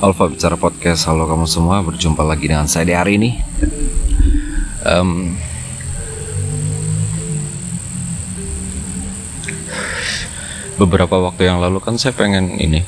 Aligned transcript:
Alfa 0.00 0.32
Bicara 0.32 0.56
Podcast. 0.56 1.04
Halo 1.04 1.28
kamu 1.28 1.44
semua 1.44 1.84
Berjumpa 1.84 2.24
lagi 2.24 2.48
dengan 2.48 2.64
saya 2.64 2.88
di 2.88 2.96
hari 2.96 3.20
ini. 3.20 3.36
Um, 4.80 5.36
Beberapa 10.80 11.20
waktu 11.20 11.52
yang 11.52 11.60
lalu 11.60 11.84
kan 11.84 12.00
saya 12.00 12.16
pengen 12.16 12.56
ini 12.56 12.80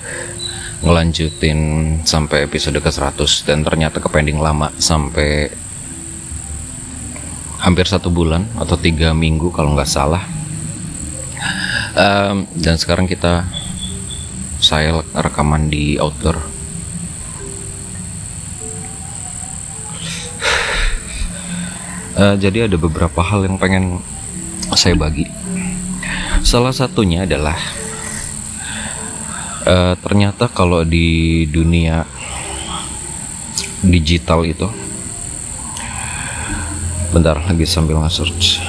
Ngelanjutin 0.81 1.61
sampai 2.01 2.49
episode 2.49 2.81
ke 2.81 2.89
100 2.89 3.21
Dan 3.45 3.61
ternyata 3.61 4.01
kepending 4.01 4.41
lama 4.41 4.73
Sampai 4.81 5.53
Hampir 7.61 7.93
satu 7.93 8.09
bulan 8.09 8.49
Atau 8.57 8.81
tiga 8.81 9.13
minggu 9.13 9.53
kalau 9.53 9.77
nggak 9.77 9.85
salah. 9.85 10.25
Um, 11.93 12.49
Dan 12.57 12.81
sekarang 12.81 13.05
kita 13.05 13.45
Saya 14.65 15.05
rekaman 15.13 15.69
di 15.69 16.01
outdoor 16.01 16.52
Uh, 22.23 22.39
jadi 22.39 22.71
ada 22.71 22.79
beberapa 22.79 23.19
hal 23.19 23.43
yang 23.51 23.59
pengen 23.59 23.99
saya 24.79 24.95
bagi. 24.95 25.27
Salah 26.47 26.71
satunya 26.71 27.27
adalah 27.27 27.59
uh, 29.67 29.99
ternyata 29.99 30.47
kalau 30.47 30.87
di 30.87 31.51
dunia 31.51 32.07
digital 33.83 34.47
itu, 34.47 34.71
bentar 37.11 37.43
lagi 37.43 37.67
sambil 37.67 37.99
nge-search. 38.07 38.63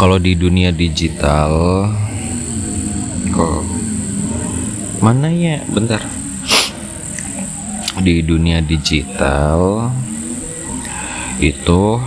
Kalau 0.00 0.16
di 0.16 0.32
dunia 0.32 0.72
digital, 0.72 1.84
kok 3.28 3.60
mana 5.04 5.28
ya? 5.28 5.60
Bentar. 5.68 6.00
Di 8.00 8.24
dunia 8.24 8.64
digital 8.64 9.92
itu 11.44 12.00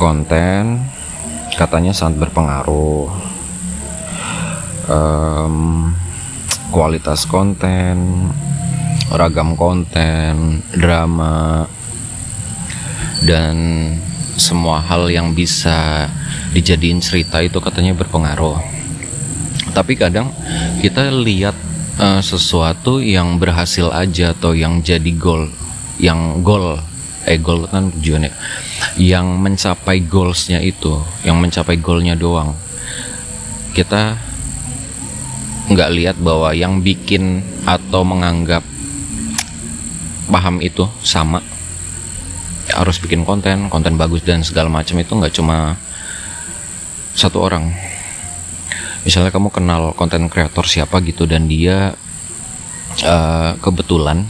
konten 0.00 0.80
katanya 1.60 1.92
sangat 1.92 2.24
berpengaruh. 2.24 3.12
Um, 4.88 5.92
kualitas 6.72 7.28
konten 7.28 8.26
ragam 9.12 9.52
konten 9.60 10.64
drama 10.72 11.68
dan 13.28 13.54
semua 14.40 14.80
hal 14.80 15.12
yang 15.12 15.36
bisa 15.36 16.08
dijadiin 16.56 17.04
cerita 17.04 17.44
itu 17.44 17.60
katanya 17.60 17.92
berpengaruh. 17.92 18.56
Tapi 19.76 20.00
kadang 20.00 20.32
kita 20.80 21.12
lihat 21.12 21.54
uh, 22.00 22.24
sesuatu 22.24 23.04
yang 23.04 23.36
berhasil 23.36 23.92
aja 23.92 24.32
atau 24.32 24.56
yang 24.56 24.80
jadi 24.80 25.12
goal 25.12 25.52
yang 26.00 26.40
goal 26.40 26.80
eh 27.30 27.38
goal 27.38 27.70
kan 27.70 27.94
tujuannya 27.94 28.34
yang 28.98 29.38
mencapai 29.38 30.02
goalsnya 30.02 30.58
itu 30.58 30.98
yang 31.22 31.38
mencapai 31.38 31.78
goalnya 31.78 32.18
doang 32.18 32.58
kita 33.70 34.18
nggak 35.70 35.90
lihat 35.94 36.16
bahwa 36.18 36.50
yang 36.50 36.82
bikin 36.82 37.46
atau 37.62 38.02
menganggap 38.02 38.66
paham 40.26 40.58
itu 40.58 40.86
sama. 41.06 41.38
Ya 42.66 42.82
harus 42.82 42.98
bikin 42.98 43.22
konten 43.22 43.70
konten 43.70 43.94
bagus 43.94 44.26
dan 44.26 44.42
segala 44.42 44.66
macam 44.66 44.98
itu 44.98 45.12
nggak 45.14 45.34
cuma 45.34 45.78
satu 47.14 47.38
orang. 47.42 47.70
Misalnya 49.06 49.30
kamu 49.30 49.48
kenal 49.54 49.94
konten 49.94 50.26
kreator 50.26 50.66
siapa 50.66 50.98
gitu 51.06 51.24
dan 51.24 51.46
dia 51.46 51.94
uh, 53.06 53.52
kebetulan 53.62 54.26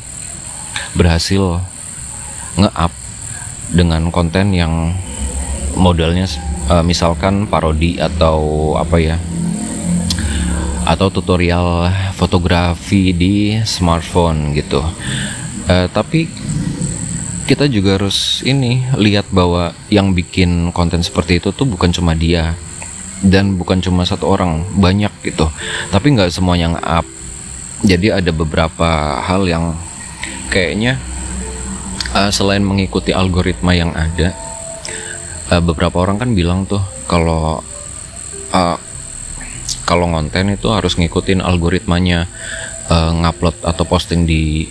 berhasil 0.92 1.64
nge-up 2.58 2.92
dengan 3.70 4.10
konten 4.10 4.50
yang 4.50 4.94
modalnya 5.78 6.26
uh, 6.66 6.82
misalkan 6.82 7.46
parodi 7.46 7.98
atau 7.98 8.74
apa 8.74 8.96
ya 8.98 9.16
atau 10.82 11.12
tutorial 11.12 11.86
fotografi 12.16 13.14
di 13.14 13.60
smartphone 13.62 14.56
gitu. 14.56 14.82
Uh, 15.70 15.86
tapi 15.92 16.26
kita 17.46 17.66
juga 17.70 17.98
harus 17.98 18.42
ini 18.46 18.82
lihat 18.98 19.30
bahwa 19.30 19.74
yang 19.90 20.14
bikin 20.14 20.74
konten 20.74 21.02
seperti 21.02 21.38
itu 21.38 21.54
tuh 21.54 21.66
bukan 21.66 21.90
cuma 21.94 22.14
dia 22.14 22.54
dan 23.20 23.54
bukan 23.54 23.78
cuma 23.84 24.02
satu 24.02 24.26
orang 24.26 24.66
banyak 24.74 25.12
gitu. 25.22 25.46
Tapi 25.94 26.06
nggak 26.16 26.32
semuanya 26.32 26.74
nge-up 26.74 27.06
jadi 27.80 28.20
ada 28.20 28.30
beberapa 28.32 29.20
hal 29.24 29.48
yang 29.48 29.72
kayaknya 30.52 31.00
uh, 32.14 32.30
selain 32.30 32.62
mengikuti 32.62 33.14
algoritma 33.14 33.74
yang 33.74 33.94
ada 33.94 34.34
uh, 35.50 35.62
beberapa 35.62 36.02
orang 36.02 36.18
kan 36.18 36.30
bilang 36.32 36.66
tuh 36.66 36.82
kalau 37.06 37.62
uh, 38.54 38.76
kalau 39.86 40.06
ngonten 40.10 40.54
itu 40.54 40.70
harus 40.70 40.94
ngikutin 40.94 41.42
algoritmanya 41.42 42.30
uh, 42.90 43.10
ngupload 43.14 43.58
atau 43.66 43.84
posting 43.86 44.26
di 44.26 44.70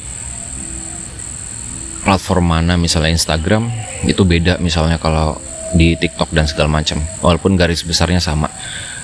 platform 2.04 2.56
mana 2.56 2.80
misalnya 2.80 3.12
Instagram 3.12 3.68
itu 4.08 4.24
beda 4.24 4.58
misalnya 4.64 4.96
kalau 4.96 5.36
di 5.76 5.94
TikTok 5.94 6.34
dan 6.34 6.50
segala 6.50 6.82
macam. 6.82 6.98
Walaupun 7.22 7.54
garis 7.54 7.86
besarnya 7.86 8.18
sama 8.18 8.50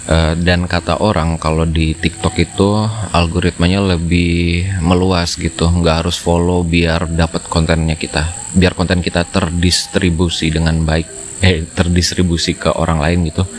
Uh, 0.06 0.38
dan 0.38 0.70
kata 0.70 1.02
orang 1.02 1.42
kalau 1.42 1.66
di 1.66 1.98
TikTok 1.98 2.38
itu 2.38 2.78
algoritmanya 3.10 3.98
lebih 3.98 4.70
meluas 4.78 5.34
gitu, 5.34 5.66
nggak 5.66 6.06
harus 6.06 6.22
follow 6.22 6.62
biar 6.62 7.10
dapat 7.10 7.50
kontennya 7.50 7.98
kita, 7.98 8.30
biar 8.54 8.78
konten 8.78 9.02
kita 9.02 9.26
terdistribusi 9.26 10.54
dengan 10.54 10.86
baik, 10.86 11.10
eh 11.42 11.66
terdistribusi 11.66 12.54
ke 12.54 12.70
orang 12.78 13.02
lain 13.02 13.26
gitu. 13.34 13.50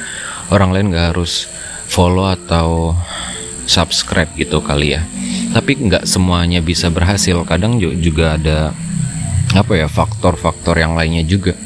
Orang 0.54 0.70
lain 0.70 0.94
nggak 0.94 1.18
harus 1.18 1.50
follow 1.90 2.30
atau 2.30 2.94
subscribe 3.66 4.30
gitu 4.38 4.62
kali 4.62 4.94
ya. 4.94 5.02
Tapi 5.50 5.82
nggak 5.82 6.06
semuanya 6.06 6.62
bisa 6.62 6.94
berhasil, 6.94 7.42
kadang 7.42 7.82
juga 7.82 8.38
ada 8.38 8.70
apa 9.50 9.72
ya 9.74 9.90
faktor-faktor 9.90 10.78
yang 10.78 10.94
lainnya 10.94 11.26
juga. 11.26 11.58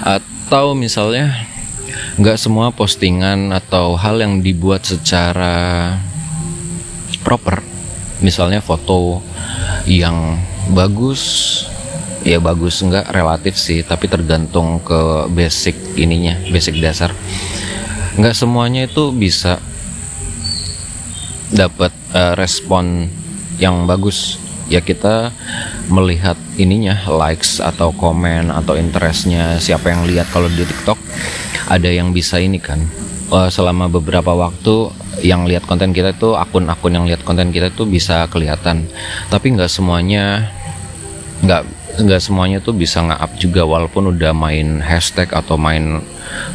Atau 0.00 0.72
misalnya 0.72 1.52
nggak 2.16 2.38
semua 2.40 2.72
postingan 2.72 3.52
atau 3.52 3.96
hal 3.96 4.20
yang 4.20 4.40
dibuat 4.40 4.84
secara 4.84 5.96
proper. 7.26 7.60
Misalnya 8.24 8.64
foto 8.64 9.20
yang 9.84 10.40
bagus 10.72 11.22
ya 12.26 12.42
bagus 12.42 12.82
nggak 12.82 13.14
relatif 13.14 13.54
sih 13.54 13.86
tapi 13.86 14.10
tergantung 14.10 14.82
ke 14.82 15.30
basic 15.30 15.76
ininya 15.94 16.38
basic 16.50 16.80
dasar. 16.82 17.14
Nggak 18.16 18.34
semuanya 18.34 18.88
itu 18.88 19.12
bisa 19.12 19.60
dapat 21.52 21.92
uh, 22.16 22.34
respon 22.34 23.06
yang 23.62 23.86
bagus. 23.86 24.40
Ya 24.66 24.82
kita 24.82 25.30
melihat 25.86 26.34
ininya 26.58 26.98
likes 27.06 27.62
atau 27.62 27.94
komen 27.94 28.50
atau 28.50 28.74
interestnya 28.74 29.62
siapa 29.62 29.94
yang 29.94 30.02
lihat 30.10 30.26
kalau 30.34 30.50
di 30.50 30.66
TikTok 30.66 30.98
ada 31.66 31.90
yang 31.90 32.14
bisa 32.14 32.38
ini 32.38 32.62
kan 32.62 32.82
uh, 33.30 33.50
selama 33.50 33.90
beberapa 33.90 34.34
waktu 34.34 34.90
yang 35.24 35.48
lihat 35.48 35.64
konten 35.64 35.90
kita 35.96 36.12
itu 36.14 36.36
akun-akun 36.36 36.92
yang 36.92 37.04
lihat 37.08 37.24
konten 37.24 37.50
kita 37.50 37.72
itu 37.72 37.88
bisa 37.88 38.28
kelihatan. 38.28 38.86
Tapi 39.32 39.56
nggak 39.56 39.70
semuanya 39.70 40.52
nggak 41.42 41.62
nggak 41.96 42.20
semuanya 42.20 42.58
tuh 42.60 42.76
bisa 42.76 43.00
nge-up 43.00 43.32
juga 43.40 43.64
walaupun 43.64 44.12
udah 44.12 44.36
main 44.36 44.84
hashtag 44.84 45.32
atau 45.32 45.56
main 45.56 46.04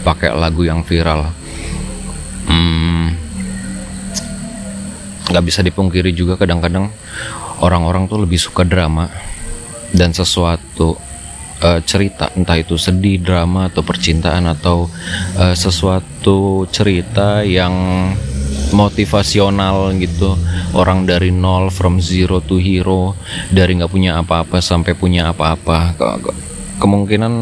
pakai 0.05 0.31
lagu 0.37 0.61
yang 0.61 0.85
viral. 0.85 1.33
Hmm, 2.45 3.17
nggak 5.33 5.45
bisa 5.45 5.65
dipungkiri 5.65 6.13
juga 6.13 6.37
kadang-kadang 6.37 6.93
orang-orang 7.61 8.05
tuh 8.05 8.21
lebih 8.21 8.37
suka 8.37 8.61
drama 8.61 9.09
dan 9.93 10.13
sesuatu 10.13 10.97
uh, 11.61 11.79
cerita 11.85 12.33
entah 12.33 12.57
itu 12.57 12.75
sedih 12.75 13.21
drama 13.21 13.69
atau 13.69 13.85
percintaan 13.85 14.49
atau 14.49 14.89
uh, 15.37 15.55
sesuatu 15.55 16.65
cerita 16.73 17.45
yang 17.45 17.73
motivasional 18.73 19.93
gitu. 20.01 20.35
Orang 20.75 21.05
dari 21.05 21.29
nol 21.29 21.69
from 21.69 21.99
zero 22.01 22.39
to 22.41 22.57
hero 22.57 23.15
dari 23.53 23.77
nggak 23.77 23.91
punya 23.91 24.19
apa-apa 24.19 24.59
sampai 24.59 24.97
punya 24.97 25.31
apa-apa. 25.31 25.95
Kemungkinan 26.81 27.33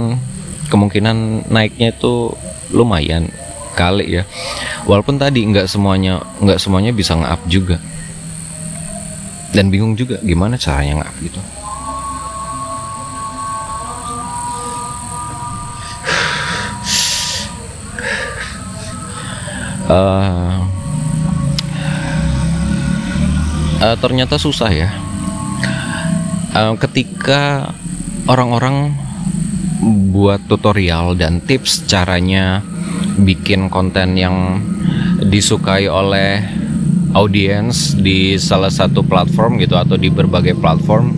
kemungkinan 0.69 1.49
naiknya 1.49 1.95
itu 1.95 2.33
lumayan 2.75 3.31
kali 3.73 4.21
ya. 4.21 4.23
Walaupun 4.85 5.21
tadi 5.21 5.45
nggak 5.45 5.69
semuanya 5.69 6.21
nggak 6.41 6.59
semuanya 6.59 6.91
bisa 6.91 7.15
nge-up 7.15 7.41
juga. 7.47 7.77
Dan 9.49 9.73
bingung 9.73 9.97
juga 9.97 10.21
gimana 10.21 10.61
caranya 10.61 11.01
nge-up 11.01 11.17
gitu 11.25 11.41
uh, 19.89 20.63
uh, 23.81 23.95
ternyata 23.99 24.37
susah 24.37 24.71
ya. 24.71 24.89
Uh, 26.53 26.73
ketika 26.77 27.73
orang-orang 28.25 28.93
buat 30.13 30.43
tutorial 30.45 31.15
dan 31.15 31.39
tips 31.41 31.87
caranya 31.87 32.61
bikin 33.19 33.67
konten 33.71 34.15
yang 34.15 34.59
disukai 35.23 35.87
oleh 35.87 36.43
audiens 37.13 37.97
di 37.97 38.37
salah 38.37 38.69
satu 38.69 39.01
platform 39.01 39.57
gitu 39.59 39.75
atau 39.75 39.97
di 39.97 40.13
berbagai 40.13 40.53
platform 40.57 41.15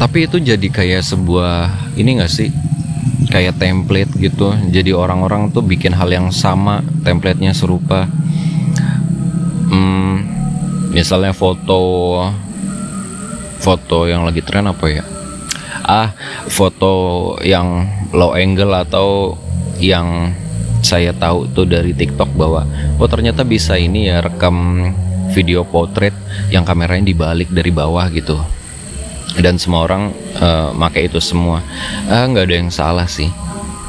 tapi 0.00 0.26
itu 0.26 0.42
jadi 0.42 0.66
kayak 0.66 1.06
sebuah 1.06 1.94
ini 1.94 2.18
gak 2.18 2.32
sih 2.32 2.50
kayak 3.32 3.56
template 3.56 4.12
gitu. 4.20 4.52
Jadi 4.68 4.92
orang-orang 4.92 5.48
tuh 5.48 5.64
bikin 5.64 5.96
hal 5.96 6.12
yang 6.12 6.28
sama 6.28 6.84
templatenya 7.00 7.56
serupa. 7.56 8.04
Hmm, 9.72 10.20
misalnya 10.92 11.32
foto 11.32 11.80
foto 13.56 14.04
yang 14.04 14.28
lagi 14.28 14.44
tren 14.44 14.68
apa 14.68 14.84
ya? 14.92 15.04
Ah 15.80 16.12
foto 16.52 17.34
yang 17.40 17.88
low 18.12 18.36
angle 18.36 18.76
atau 18.76 19.40
yang 19.80 20.36
saya 20.84 21.16
tahu 21.16 21.48
tuh 21.56 21.64
dari 21.64 21.96
TikTok 21.96 22.36
bahwa 22.36 22.68
oh 23.00 23.08
ternyata 23.08 23.46
bisa 23.48 23.80
ini 23.80 24.12
ya 24.12 24.20
rekam 24.20 24.90
video 25.32 25.64
potret 25.64 26.12
yang 26.52 26.66
kameranya 26.66 27.08
dibalik 27.08 27.48
dari 27.48 27.72
bawah 27.72 28.04
gitu 28.12 28.36
dan 29.40 29.56
semua 29.56 29.88
orang 29.88 30.12
uh, 30.36 30.76
make 30.76 31.00
itu 31.00 31.16
semua. 31.22 31.64
Ah, 32.10 32.28
nggak 32.28 32.44
ada 32.50 32.56
yang 32.60 32.68
salah 32.68 33.08
sih. 33.08 33.32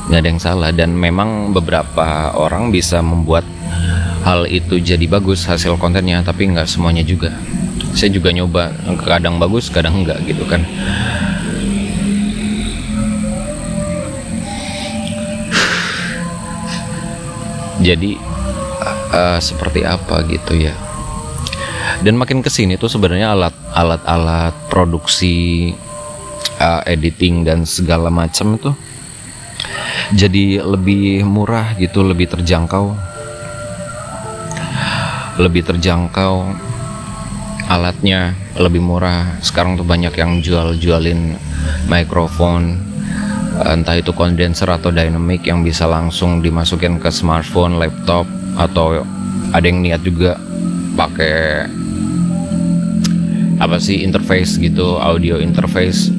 Nggak 0.08 0.20
ada 0.24 0.30
yang 0.30 0.40
salah. 0.40 0.72
Dan 0.72 0.96
memang 0.96 1.52
beberapa 1.52 2.32
orang 2.38 2.72
bisa 2.72 3.04
membuat 3.04 3.44
hal 4.24 4.48
itu 4.48 4.80
jadi 4.80 5.04
bagus 5.10 5.44
hasil 5.44 5.76
kontennya. 5.76 6.24
Tapi 6.24 6.48
nggak 6.56 6.68
semuanya 6.70 7.04
juga. 7.04 7.36
Saya 7.92 8.16
juga 8.16 8.32
nyoba. 8.32 8.72
Kadang 9.04 9.36
bagus 9.36 9.68
kadang 9.68 10.06
enggak 10.06 10.24
gitu 10.24 10.48
kan. 10.48 10.64
Jadi 17.84 18.16
uh, 19.12 19.40
seperti 19.44 19.84
apa 19.84 20.24
gitu 20.24 20.56
ya 20.56 20.83
dan 22.04 22.20
makin 22.20 22.44
ke 22.44 22.52
sini 22.52 22.76
tuh 22.76 22.92
sebenarnya 22.92 23.32
alat 23.32 23.56
alat 23.72 24.04
alat 24.04 24.54
produksi 24.68 25.72
uh, 26.60 26.84
editing 26.84 27.48
dan 27.48 27.64
segala 27.64 28.12
macam 28.12 28.60
itu 28.60 28.72
jadi 30.14 30.62
lebih 30.62 31.24
murah 31.26 31.74
gitu 31.80 32.04
lebih 32.06 32.30
terjangkau. 32.30 32.94
Lebih 35.42 35.66
terjangkau 35.66 36.34
alatnya 37.72 38.38
lebih 38.60 38.84
murah. 38.84 39.40
Sekarang 39.42 39.80
tuh 39.80 39.88
banyak 39.88 40.14
yang 40.14 40.44
jual 40.44 40.78
jualin 40.78 41.40
mikrofon 41.90 42.78
entah 43.54 43.98
itu 43.98 44.10
kondenser 44.18 44.66
atau 44.66 44.90
dynamic 44.90 45.46
yang 45.46 45.62
bisa 45.62 45.86
langsung 45.86 46.42
dimasukin 46.42 46.98
ke 46.98 47.14
smartphone, 47.14 47.78
laptop 47.78 48.26
atau 48.58 49.06
ada 49.54 49.66
yang 49.66 49.82
niat 49.82 50.02
juga 50.02 50.38
pakai 50.98 51.66
apa 53.58 53.78
sih 53.78 54.02
interface 54.02 54.58
gitu, 54.58 54.98
audio 54.98 55.38
interface. 55.42 56.14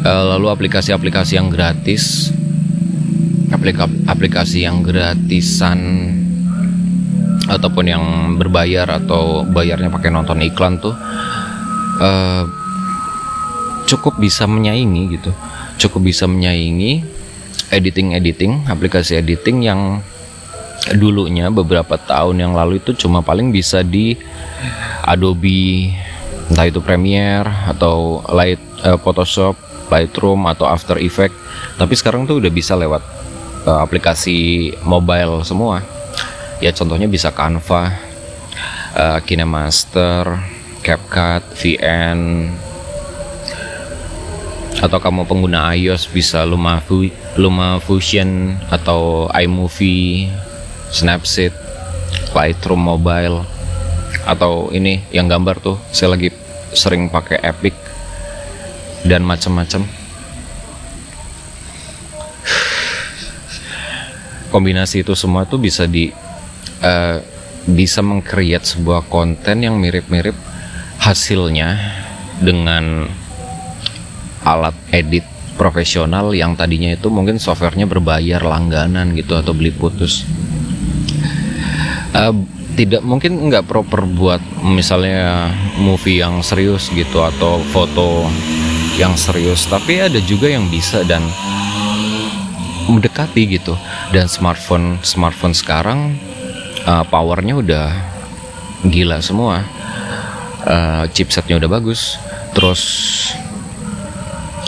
Eh, 0.00 0.24
lalu 0.36 0.48
aplikasi-aplikasi 0.48 1.36
yang 1.36 1.48
gratis, 1.52 2.34
aplika 3.50 3.90
aplikasi 4.08 4.64
yang 4.64 4.82
gratisan 4.82 5.78
ataupun 7.50 7.84
yang 7.88 8.04
berbayar 8.38 8.86
atau 9.02 9.42
bayarnya 9.42 9.90
pakai 9.90 10.14
nonton 10.14 10.38
iklan 10.46 10.78
tuh 10.78 10.94
uh, 11.98 12.46
cukup 13.90 14.22
bisa 14.22 14.46
menyaingi 14.46 15.18
gitu 15.18 15.34
cukup 15.80 16.12
bisa 16.12 16.28
menyaingi 16.28 17.02
editing-editing, 17.72 18.68
aplikasi 18.68 19.16
editing 19.16 19.64
yang 19.64 20.04
dulunya 20.96 21.52
beberapa 21.52 22.00
tahun 22.00 22.40
yang 22.40 22.52
lalu 22.56 22.80
itu 22.80 22.96
cuma 22.96 23.20
paling 23.20 23.52
bisa 23.52 23.84
di 23.84 24.16
Adobe 25.04 25.92
entah 26.50 26.66
itu 26.66 26.82
Premiere 26.82 27.46
atau 27.70 28.26
Light 28.34 28.58
uh, 28.82 28.98
Photoshop, 28.98 29.54
Lightroom 29.86 30.50
atau 30.50 30.66
After 30.66 30.98
Effects. 30.98 31.38
Tapi 31.78 31.94
sekarang 31.94 32.26
tuh 32.26 32.42
udah 32.42 32.50
bisa 32.50 32.74
lewat 32.74 33.02
uh, 33.70 33.80
aplikasi 33.80 34.72
mobile 34.82 35.46
semua. 35.46 35.84
Ya 36.58 36.74
contohnya 36.74 37.06
bisa 37.08 37.32
Canva, 37.32 37.94
uh, 38.92 39.18
KineMaster, 39.24 40.26
CapCut, 40.82 41.42
VN, 41.56 42.50
atau 44.80 44.98
kamu 45.00 45.24
pengguna 45.24 45.72
iOS 45.72 46.10
bisa 46.10 46.44
Luma, 46.44 46.82
Luma 47.40 47.80
Fusion 47.80 48.60
atau 48.68 49.30
iMovie, 49.32 50.28
Snapseed, 50.90 51.54
Lightroom 52.34 52.82
Mobile 52.82 53.46
atau 54.26 54.68
ini 54.74 55.00
yang 55.14 55.30
gambar 55.30 55.62
tuh 55.62 55.76
saya 55.94 56.14
lagi 56.14 56.28
sering 56.74 57.08
pakai 57.10 57.40
Epic 57.42 57.74
dan 59.06 59.24
macam-macam. 59.24 59.86
Kombinasi 64.50 65.06
itu 65.06 65.14
semua 65.14 65.46
tuh 65.46 65.62
bisa 65.62 65.86
di 65.86 66.10
uh, 66.82 67.16
bisa 67.70 68.02
mengcreate 68.02 68.66
sebuah 68.66 69.06
konten 69.06 69.62
yang 69.62 69.78
mirip-mirip 69.78 70.34
hasilnya 70.98 71.78
dengan 72.42 73.06
alat 74.42 74.74
edit 74.90 75.22
profesional 75.54 76.32
yang 76.32 76.56
tadinya 76.56 76.90
itu 76.90 77.12
mungkin 77.12 77.36
softwarenya 77.36 77.84
berbayar 77.84 78.40
langganan 78.40 79.12
gitu 79.12 79.36
atau 79.36 79.52
beli 79.52 79.70
putus 79.70 80.24
uh, 82.14 82.34
tidak 82.78 83.02
mungkin 83.04 83.50
nggak 83.50 83.66
proper 83.66 84.06
buat 84.06 84.40
misalnya 84.62 85.50
movie 85.76 86.22
yang 86.22 86.40
serius 86.40 86.88
gitu 86.94 87.20
atau 87.20 87.60
foto 87.74 88.26
yang 88.96 89.14
serius. 89.18 89.66
Tapi 89.68 90.00
ada 90.00 90.20
juga 90.24 90.48
yang 90.50 90.66
bisa 90.70 91.02
dan 91.04 91.22
mendekati 92.88 93.46
gitu. 93.46 93.74
Dan 94.10 94.26
smartphone 94.26 94.98
smartphone 95.04 95.54
sekarang 95.54 96.16
uh, 96.86 97.04
powernya 97.06 97.54
udah 97.58 97.86
gila 98.86 99.20
semua. 99.20 99.66
Uh, 100.60 101.08
chipsetnya 101.12 101.56
udah 101.56 101.70
bagus. 101.70 102.20
Terus 102.52 102.82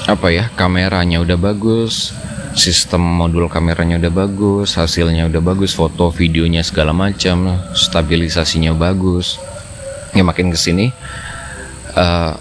apa 0.02 0.34
ya 0.34 0.50
kameranya 0.58 1.22
udah 1.22 1.38
bagus 1.38 2.10
sistem 2.52 3.00
modul 3.00 3.48
kameranya 3.48 3.96
udah 3.96 4.12
bagus 4.12 4.76
hasilnya 4.76 5.28
udah 5.28 5.40
bagus 5.40 5.72
foto 5.72 6.12
videonya 6.12 6.60
segala 6.60 6.92
macam 6.92 7.58
stabilisasinya 7.72 8.76
bagus. 8.76 9.40
Ya 10.12 10.20
makin 10.20 10.52
ke 10.52 10.58
sini 10.60 10.92
uh, 11.96 12.36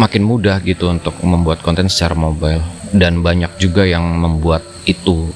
makin 0.00 0.24
mudah 0.24 0.58
gitu 0.64 0.88
untuk 0.88 1.14
membuat 1.20 1.60
konten 1.60 1.88
secara 1.92 2.16
mobile. 2.16 2.64
Dan 2.94 3.26
banyak 3.26 3.58
juga 3.58 3.82
yang 3.82 4.06
membuat 4.06 4.62
itu. 4.86 5.28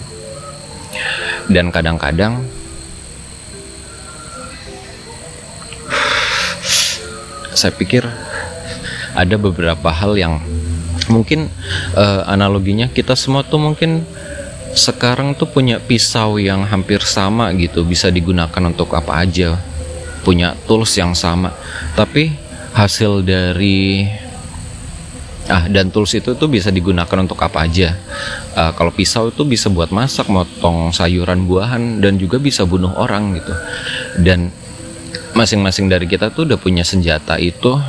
Dan 1.50 1.74
kadang-kadang 1.74 2.44
saya 7.58 7.74
pikir 7.74 8.06
ada 9.18 9.34
beberapa 9.34 9.90
hal 9.90 10.14
yang 10.14 10.38
mungkin 11.08 11.48
uh, 11.96 12.22
analoginya 12.28 12.88
kita 12.88 13.16
semua 13.16 13.44
tuh 13.44 13.60
mungkin 13.60 14.04
sekarang 14.76 15.32
tuh 15.34 15.48
punya 15.48 15.80
pisau 15.80 16.36
yang 16.36 16.62
hampir 16.68 17.00
sama 17.02 17.50
gitu 17.56 17.82
bisa 17.82 18.12
digunakan 18.12 18.62
untuk 18.68 18.92
apa 18.94 19.24
aja. 19.24 19.56
Punya 20.22 20.54
tools 20.68 20.92
yang 21.00 21.16
sama. 21.16 21.56
Tapi 21.96 22.30
hasil 22.76 23.24
dari 23.24 24.04
ah 25.48 25.64
dan 25.64 25.88
tools 25.88 26.12
itu 26.12 26.36
tuh 26.36 26.48
bisa 26.52 26.68
digunakan 26.68 27.18
untuk 27.24 27.40
apa 27.40 27.64
aja. 27.64 27.96
Uh, 28.52 28.72
kalau 28.76 28.92
pisau 28.92 29.32
itu 29.32 29.42
bisa 29.48 29.72
buat 29.72 29.88
masak 29.88 30.28
motong 30.28 30.92
sayuran 30.92 31.48
buahan 31.48 32.04
dan 32.04 32.20
juga 32.20 32.36
bisa 32.36 32.68
bunuh 32.68 32.92
orang 32.92 33.40
gitu. 33.40 33.54
Dan 34.20 34.52
masing-masing 35.32 35.88
dari 35.88 36.04
kita 36.04 36.28
tuh 36.28 36.44
udah 36.44 36.58
punya 36.60 36.84
senjata 36.84 37.40
itu 37.40 37.80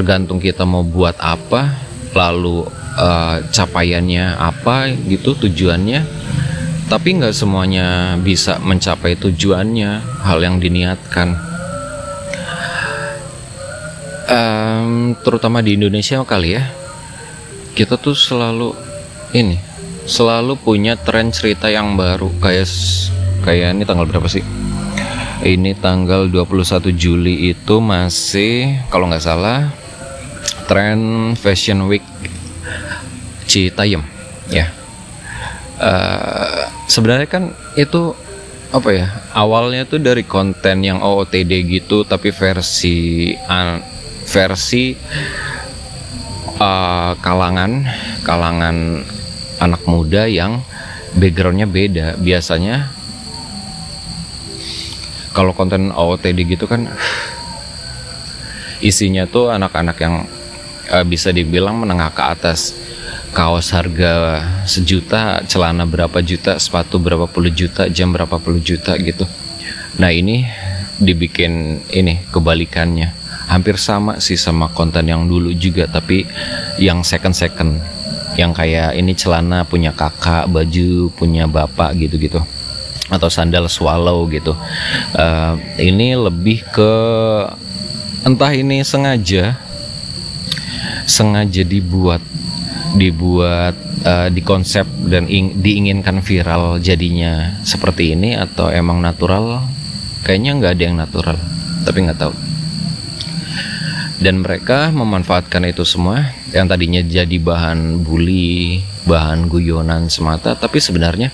tergantung 0.00 0.40
kita 0.40 0.64
mau 0.64 0.80
buat 0.80 1.12
apa 1.20 1.76
lalu 2.16 2.64
uh, 2.96 3.44
capaiannya 3.52 4.32
apa 4.40 4.88
gitu 5.04 5.36
tujuannya. 5.36 6.00
Tapi 6.88 7.08
nggak 7.20 7.36
semuanya 7.36 8.16
bisa 8.16 8.56
mencapai 8.64 9.20
tujuannya 9.20 10.24
hal 10.24 10.40
yang 10.40 10.56
diniatkan. 10.56 11.36
Um, 14.24 15.12
terutama 15.20 15.60
di 15.60 15.76
Indonesia 15.76 16.22
kali 16.24 16.54
ya 16.54 16.64
kita 17.74 17.98
tuh 17.98 18.14
selalu 18.14 18.72
ini 19.34 19.58
selalu 20.08 20.56
punya 20.56 20.96
tren 20.96 21.28
cerita 21.28 21.68
yang 21.68 21.92
baru. 21.92 22.32
Kayak 22.40 22.72
kayak 23.44 23.76
ini 23.76 23.84
tanggal 23.84 24.08
berapa 24.08 24.32
sih? 24.32 24.42
Ini 25.40 25.76
tanggal 25.76 26.28
21 26.28 26.92
Juli 26.96 27.52
itu 27.52 27.80
masih 27.80 28.76
kalau 28.92 29.08
nggak 29.08 29.24
salah 29.24 29.72
tren 30.70 31.34
Fashion 31.34 31.90
Week 31.90 32.06
Citayam 33.50 34.06
ya. 34.46 34.70
Uh, 35.82 36.70
sebenarnya 36.86 37.26
kan 37.26 37.50
itu 37.74 38.14
apa 38.70 38.88
ya 38.94 39.06
awalnya 39.34 39.82
tuh 39.82 39.98
dari 39.98 40.22
konten 40.22 40.86
yang 40.86 41.02
OOTD 41.02 41.50
gitu 41.66 42.06
tapi 42.06 42.30
versi 42.30 43.34
uh, 43.34 43.82
versi 44.30 44.94
uh, 46.62 47.18
kalangan 47.18 47.82
kalangan 48.22 49.02
anak 49.58 49.82
muda 49.90 50.30
yang 50.30 50.62
backgroundnya 51.18 51.66
beda. 51.66 52.14
Biasanya 52.22 52.94
kalau 55.34 55.50
konten 55.50 55.90
OOTD 55.90 56.46
gitu 56.46 56.70
kan 56.70 56.86
isinya 58.90 59.26
tuh 59.26 59.50
anak-anak 59.50 59.98
yang 59.98 60.30
uh, 60.90 61.06
bisa 61.06 61.30
dibilang 61.30 61.78
menengah 61.78 62.10
ke 62.12 62.22
atas 62.22 62.74
kaos 63.30 63.70
harga 63.70 64.42
sejuta, 64.66 65.46
celana 65.46 65.86
berapa 65.86 66.18
juta, 66.18 66.58
sepatu 66.58 66.98
berapa 66.98 67.30
puluh 67.30 67.54
juta, 67.54 67.86
jam 67.86 68.10
berapa 68.10 68.42
puluh 68.42 68.58
juta 68.58 68.98
gitu. 68.98 69.22
Nah 70.02 70.10
ini 70.10 70.46
dibikin 70.98 71.80
ini 71.94 72.26
kebalikannya. 72.34 73.14
Hampir 73.50 73.78
sama 73.78 74.22
sih 74.22 74.38
sama 74.38 74.70
konten 74.70 75.06
yang 75.06 75.26
dulu 75.26 75.50
juga, 75.54 75.86
tapi 75.86 76.22
yang 76.78 77.02
second 77.02 77.34
second, 77.34 77.82
yang 78.38 78.54
kayak 78.54 78.94
ini 78.94 79.14
celana 79.14 79.66
punya 79.66 79.90
kakak, 79.90 80.46
baju 80.46 81.10
punya 81.18 81.50
bapak 81.50 81.98
gitu-gitu, 81.98 82.38
atau 83.10 83.28
sandal 83.30 83.66
swallow 83.66 84.26
gitu. 84.30 84.54
Uh, 85.18 85.58
ini 85.78 86.14
lebih 86.14 86.62
ke 86.70 86.92
entah 88.22 88.54
ini 88.54 88.86
sengaja 88.86 89.58
sengaja 91.04 91.62
dibuat 91.64 92.20
dibuat 92.90 93.74
uh, 94.02 94.28
dikonsep 94.32 94.86
dan 95.06 95.30
ing, 95.30 95.62
diinginkan 95.62 96.24
viral 96.24 96.82
jadinya 96.82 97.62
seperti 97.62 98.18
ini 98.18 98.34
atau 98.34 98.72
emang 98.72 98.98
natural? 98.98 99.62
Kayaknya 100.26 100.50
nggak 100.60 100.72
ada 100.76 100.82
yang 100.84 100.96
natural 100.98 101.38
tapi 101.84 101.98
nggak 102.04 102.20
tahu. 102.20 102.34
Dan 104.20 104.44
mereka 104.44 104.92
memanfaatkan 104.92 105.64
itu 105.64 105.80
semua 105.88 106.36
yang 106.52 106.68
tadinya 106.68 107.00
jadi 107.00 107.40
bahan 107.40 108.04
bully 108.04 108.84
bahan 109.08 109.48
guyonan 109.48 110.12
semata 110.12 110.52
tapi 110.52 110.76
sebenarnya 110.76 111.32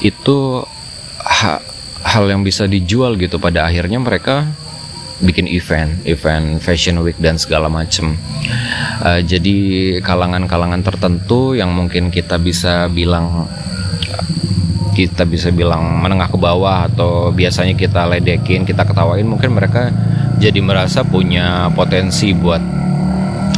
itu 0.00 0.64
ha, 1.20 1.60
hal 2.02 2.24
yang 2.32 2.40
bisa 2.40 2.64
dijual 2.64 3.20
gitu. 3.20 3.36
Pada 3.36 3.68
akhirnya 3.68 4.00
mereka 4.00 4.48
bikin 5.22 5.46
event, 5.46 6.02
event 6.04 6.58
fashion 6.58 7.00
week 7.00 7.16
dan 7.22 7.38
segala 7.38 7.70
macem. 7.70 8.18
Uh, 9.00 9.22
jadi 9.22 9.56
kalangan-kalangan 10.02 10.82
tertentu 10.82 11.54
yang 11.54 11.70
mungkin 11.70 12.10
kita 12.10 12.36
bisa 12.42 12.90
bilang 12.90 13.46
kita 14.92 15.24
bisa 15.24 15.48
bilang 15.48 16.04
menengah 16.04 16.28
ke 16.28 16.36
bawah 16.36 16.84
atau 16.84 17.32
biasanya 17.32 17.72
kita 17.72 18.04
ledekin, 18.04 18.68
kita 18.68 18.84
ketawain, 18.84 19.24
mungkin 19.24 19.56
mereka 19.56 19.88
jadi 20.36 20.60
merasa 20.60 21.00
punya 21.00 21.72
potensi 21.72 22.36
buat 22.36 22.60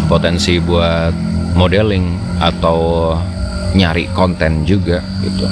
potensi 0.06 0.60
buat 0.62 1.10
modeling 1.58 2.38
atau 2.38 3.10
nyari 3.74 4.06
konten 4.14 4.62
juga 4.62 5.02
gitu 5.24 5.46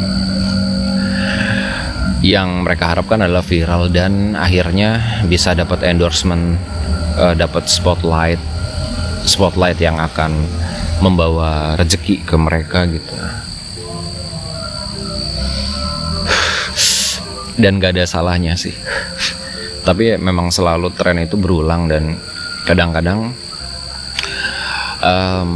yang 2.23 2.63
mereka 2.63 2.95
harapkan 2.95 3.19
adalah 3.19 3.43
viral 3.43 3.91
dan 3.91 4.39
akhirnya 4.39 5.21
bisa 5.27 5.59
dapat 5.59 5.83
endorsement, 5.83 6.55
uh, 7.19 7.35
dapat 7.35 7.67
spotlight, 7.67 8.39
spotlight 9.27 9.83
yang 9.83 9.99
akan 9.99 10.47
membawa 11.03 11.75
rezeki 11.75 12.23
ke 12.23 12.39
mereka 12.39 12.87
gitu. 12.87 13.15
Dan 17.59 17.83
gak 17.83 17.99
ada 17.99 18.07
salahnya 18.07 18.55
sih. 18.55 18.73
Tapi 19.83 20.15
memang 20.15 20.55
selalu 20.55 20.95
tren 20.95 21.19
itu 21.19 21.35
berulang 21.35 21.91
dan 21.91 22.15
kadang-kadang 22.63 23.35
um, 25.03 25.53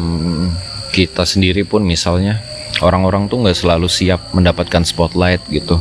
kita 0.91 1.23
sendiri 1.23 1.63
pun 1.63 1.87
misalnya 1.87 2.43
orang-orang 2.83 3.31
tuh 3.31 3.47
nggak 3.47 3.55
selalu 3.55 3.87
siap 3.87 4.35
mendapatkan 4.35 4.83
spotlight 4.83 5.41
gitu 5.49 5.79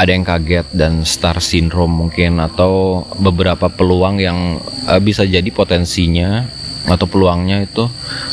ada 0.00 0.16
yang 0.16 0.24
kaget 0.24 0.64
dan 0.72 1.04
star 1.04 1.36
syndrome 1.44 2.08
mungkin 2.08 2.40
atau 2.40 3.04
beberapa 3.20 3.68
peluang 3.68 4.16
yang 4.16 4.56
uh, 4.88 4.96
bisa 4.96 5.28
jadi 5.28 5.44
potensinya 5.52 6.48
atau 6.88 7.04
peluangnya 7.04 7.68
itu 7.68 7.84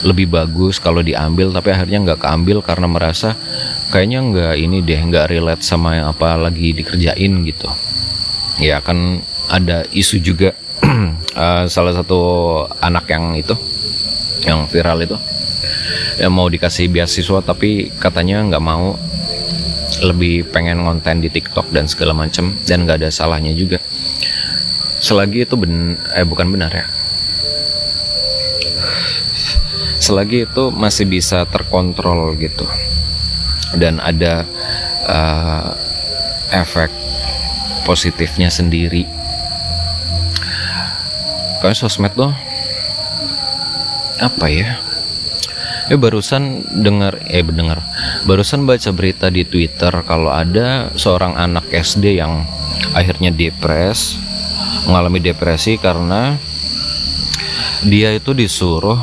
lebih 0.08 0.32
bagus 0.32 0.80
kalau 0.80 1.04
diambil 1.04 1.52
tapi 1.52 1.76
akhirnya 1.76 2.00
nggak 2.08 2.24
keambil 2.24 2.64
karena 2.64 2.88
merasa 2.88 3.36
kayaknya 3.92 4.24
nggak 4.24 4.54
ini 4.56 4.78
deh 4.80 5.02
nggak 5.12 5.28
relate 5.28 5.64
sama 5.68 6.00
yang 6.00 6.08
apa 6.16 6.40
lagi 6.40 6.72
dikerjain 6.72 7.44
gitu. 7.44 7.68
Ya 8.64 8.80
kan 8.80 9.20
ada 9.52 9.84
isu 9.92 10.24
juga 10.24 10.56
uh, 10.84 11.66
salah 11.74 11.94
satu 11.96 12.20
anak 12.82 13.10
yang 13.10 13.34
itu 13.34 13.56
yang 14.46 14.70
viral 14.70 15.02
itu 15.02 15.18
yang 16.18 16.34
mau 16.34 16.50
dikasih 16.50 16.90
beasiswa 16.90 17.42
tapi 17.42 17.94
katanya 17.98 18.42
nggak 18.46 18.64
mau 18.64 18.98
lebih 20.02 20.50
pengen 20.54 20.86
ngonten 20.86 21.26
di 21.26 21.30
TikTok 21.32 21.74
dan 21.74 21.90
segala 21.90 22.14
macam 22.14 22.54
dan 22.70 22.86
nggak 22.86 23.02
ada 23.02 23.10
salahnya 23.10 23.54
juga. 23.58 23.82
Selagi 24.98 25.46
itu 25.46 25.56
ben 25.58 25.98
eh 26.14 26.26
bukan 26.26 26.50
benar 26.54 26.70
ya. 26.74 26.86
Selagi 29.98 30.46
itu 30.46 30.70
masih 30.70 31.10
bisa 31.10 31.46
terkontrol 31.50 32.38
gitu. 32.38 32.66
Dan 33.74 33.98
ada 33.98 34.46
uh, 35.10 35.70
efek 36.54 36.94
positifnya 37.84 38.48
sendiri 38.48 39.17
kan 41.58 41.74
sosmed 41.74 42.14
tuh 42.14 42.30
apa 44.18 44.46
ya? 44.50 44.78
Eh 45.88 45.96
barusan 45.96 46.68
dengar 46.84 47.24
eh 47.32 47.40
mendengar 47.42 47.80
barusan 48.28 48.68
baca 48.68 48.92
berita 48.92 49.32
di 49.32 49.48
Twitter 49.48 49.94
kalau 50.04 50.30
ada 50.36 50.92
seorang 51.00 51.40
anak 51.40 51.72
SD 51.72 52.20
yang 52.20 52.44
akhirnya 52.92 53.32
depres 53.32 54.20
mengalami 54.84 55.24
depresi 55.24 55.80
karena 55.80 56.36
dia 57.88 58.12
itu 58.12 58.36
disuruh 58.36 59.00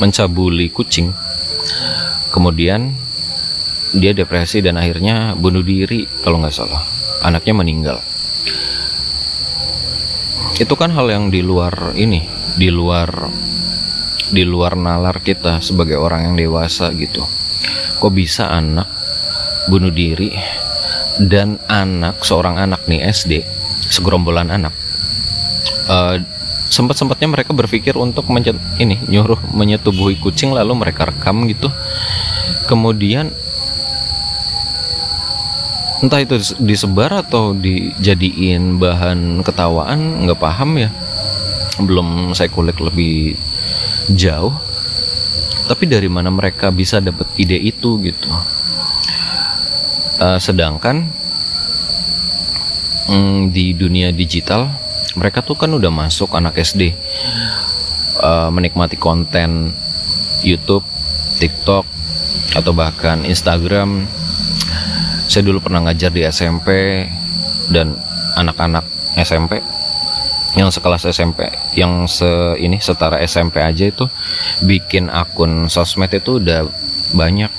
mencabuli 0.00 0.72
kucing. 0.72 1.12
Kemudian 2.32 2.92
dia 3.96 4.12
depresi 4.12 4.60
dan 4.60 4.76
akhirnya 4.76 5.36
bunuh 5.36 5.64
diri 5.64 6.04
kalau 6.20 6.40
nggak 6.40 6.52
salah. 6.52 6.84
Anaknya 7.24 7.54
meninggal 7.56 7.98
itu 10.56 10.74
kan 10.78 10.94
hal 10.94 11.10
yang 11.10 11.28
di 11.28 11.42
luar 11.42 11.92
ini 11.98 12.24
di 12.54 12.70
luar 12.70 13.28
di 14.30 14.42
luar 14.42 14.74
nalar 14.74 15.22
kita 15.22 15.62
sebagai 15.62 15.98
orang 15.98 16.32
yang 16.32 16.34
dewasa 16.34 16.90
gitu. 16.94 17.22
Kok 18.02 18.12
bisa 18.12 18.50
anak 18.50 18.86
bunuh 19.66 19.90
diri 19.90 20.30
dan 21.18 21.58
anak 21.66 22.22
seorang 22.22 22.60
anak 22.60 22.84
nih 22.86 23.02
SD 23.08 23.42
segerombolan 23.86 24.52
anak 24.52 24.74
uh, 25.88 26.16
eh, 26.16 26.16
sempat 26.66 26.98
sempatnya 26.98 27.30
mereka 27.30 27.54
berpikir 27.54 27.94
untuk 27.94 28.26
mencet 28.28 28.58
ini 28.82 28.98
nyuruh 29.06 29.38
menyetubuhi 29.54 30.18
kucing 30.18 30.50
lalu 30.50 30.74
mereka 30.74 31.08
rekam 31.08 31.46
gitu. 31.46 31.70
Kemudian 32.66 33.30
entah 36.04 36.20
itu 36.20 36.36
disebar 36.60 37.24
atau 37.24 37.56
dijadiin 37.56 38.76
bahan 38.76 39.40
ketawaan 39.40 40.26
nggak 40.26 40.40
paham 40.40 40.76
ya. 40.80 40.90
Belum 41.80 42.32
saya 42.32 42.48
kulik 42.48 42.80
lebih 42.80 43.36
jauh. 44.12 44.52
Tapi 45.66 45.84
dari 45.90 46.06
mana 46.06 46.30
mereka 46.30 46.70
bisa 46.70 47.02
dapat 47.02 47.26
ide 47.36 47.58
itu 47.58 47.98
gitu. 48.04 48.30
Uh, 50.16 50.40
sedangkan 50.40 51.04
mm, 53.10 53.52
di 53.52 53.76
dunia 53.76 54.10
digital 54.16 54.72
mereka 55.16 55.40
tuh 55.40 55.56
kan 55.56 55.72
udah 55.72 55.88
masuk 55.88 56.36
anak 56.36 56.60
SD 56.60 56.92
uh, 56.92 56.92
eh, 58.20 58.48
menikmati 58.52 59.00
konten 59.00 59.72
YouTube 60.44 60.84
TikTok 61.40 61.88
atau 62.52 62.72
bahkan 62.76 63.24
Instagram 63.24 64.04
saya 65.26 65.42
dulu 65.42 65.58
pernah 65.58 65.82
ngajar 65.86 66.10
di 66.14 66.22
SMP 66.22 67.02
dan 67.74 67.98
anak-anak 68.38 68.86
SMP 69.18 69.58
yang 70.56 70.72
sekelas 70.72 71.04
SMP 71.12 71.52
yang 71.76 72.08
se 72.08 72.56
ini 72.56 72.80
setara 72.80 73.20
SMP 73.20 73.60
aja 73.60 73.84
itu 73.90 74.08
bikin 74.64 75.12
akun 75.12 75.68
sosmed 75.68 76.08
itu 76.14 76.40
udah 76.40 76.64
banyak. 77.12 77.52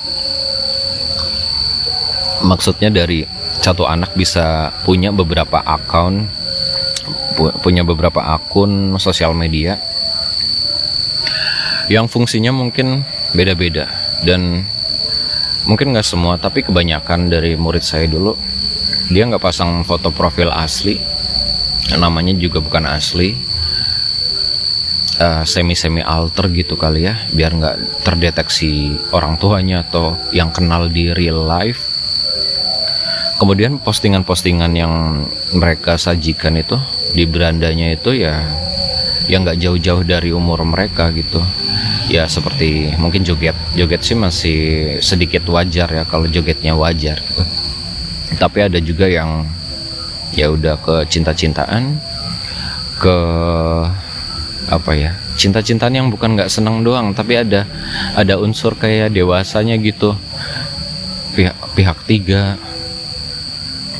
Maksudnya 2.41 2.89
dari 2.89 3.25
satu 3.61 3.85
anak 3.85 4.13
bisa 4.17 4.73
punya 4.85 5.13
beberapa 5.13 5.61
akun 5.61 6.29
punya 7.61 7.85
beberapa 7.85 8.21
akun 8.33 8.97
sosial 8.97 9.37
media 9.37 9.77
yang 11.87 12.09
fungsinya 12.09 12.51
mungkin 12.51 13.05
beda-beda 13.31 13.87
dan 14.25 14.65
mungkin 15.67 15.91
nggak 15.91 16.07
semua 16.07 16.39
tapi 16.39 16.63
kebanyakan 16.63 17.27
dari 17.27 17.59
murid 17.59 17.83
saya 17.83 18.07
dulu 18.07 18.37
dia 19.07 19.23
nggak 19.23 19.43
pasang 19.43 19.87
foto 19.87 20.11
profil 20.11 20.51
asli. 20.51 20.99
Namanya 21.95 22.35
juga 22.35 22.59
bukan 22.59 22.83
asli. 22.87 23.35
Uh, 25.17 25.41
eh, 25.41 25.43
semi 25.49 25.73
semi 25.73 26.05
alter 26.05 26.45
gitu 26.53 26.77
kali 26.77 27.09
ya 27.09 27.17
biar 27.33 27.57
nggak 27.57 28.05
terdeteksi 28.05 28.93
orang 29.09 29.41
tuanya 29.41 29.81
atau 29.81 30.13
yang 30.29 30.53
kenal 30.53 30.85
di 30.93 31.09
real 31.09 31.41
life 31.41 31.89
kemudian 33.37 33.77
postingan-postingan 33.77 34.73
yang 34.73 34.93
mereka 35.53 35.95
sajikan 35.95 36.57
itu 36.57 36.75
di 37.13 37.23
berandanya 37.29 37.93
itu 37.93 38.17
ya 38.17 38.41
yang 39.29 39.45
nggak 39.45 39.61
jauh-jauh 39.61 40.03
dari 40.03 40.33
umur 40.33 40.65
mereka 40.65 41.13
gitu. 41.13 41.39
Ya 42.07 42.25
seperti 42.25 42.95
mungkin 42.95 43.27
joget 43.27 43.53
joget 43.75 44.01
sih 44.01 44.15
masih 44.15 44.59
sedikit 45.03 45.43
wajar 45.51 45.91
ya 45.91 46.03
kalau 46.07 46.25
jogetnya 46.25 46.73
wajar 46.73 47.19
gitu. 47.19 47.43
Tapi 48.39 48.67
ada 48.67 48.79
juga 48.81 49.05
yang 49.07 49.45
ya 50.33 50.51
udah 50.51 50.75
ke 50.79 50.95
cinta-cintaan 51.07 51.99
ke 52.97 53.17
apa 54.67 54.91
ya 54.99 55.15
cinta-cintaan 55.39 55.95
yang 55.95 56.07
bukan 56.11 56.35
nggak 56.35 56.51
seneng 56.51 56.83
doang 56.83 57.15
tapi 57.15 57.39
ada 57.39 57.63
ada 58.17 58.35
unsur 58.39 58.73
kayak 58.79 59.13
dewasanya 59.13 59.75
gitu. 59.77 60.15
Pihak 61.35 61.53
pihak 61.77 61.99
tiga 62.07 62.57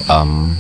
um, 0.08 0.56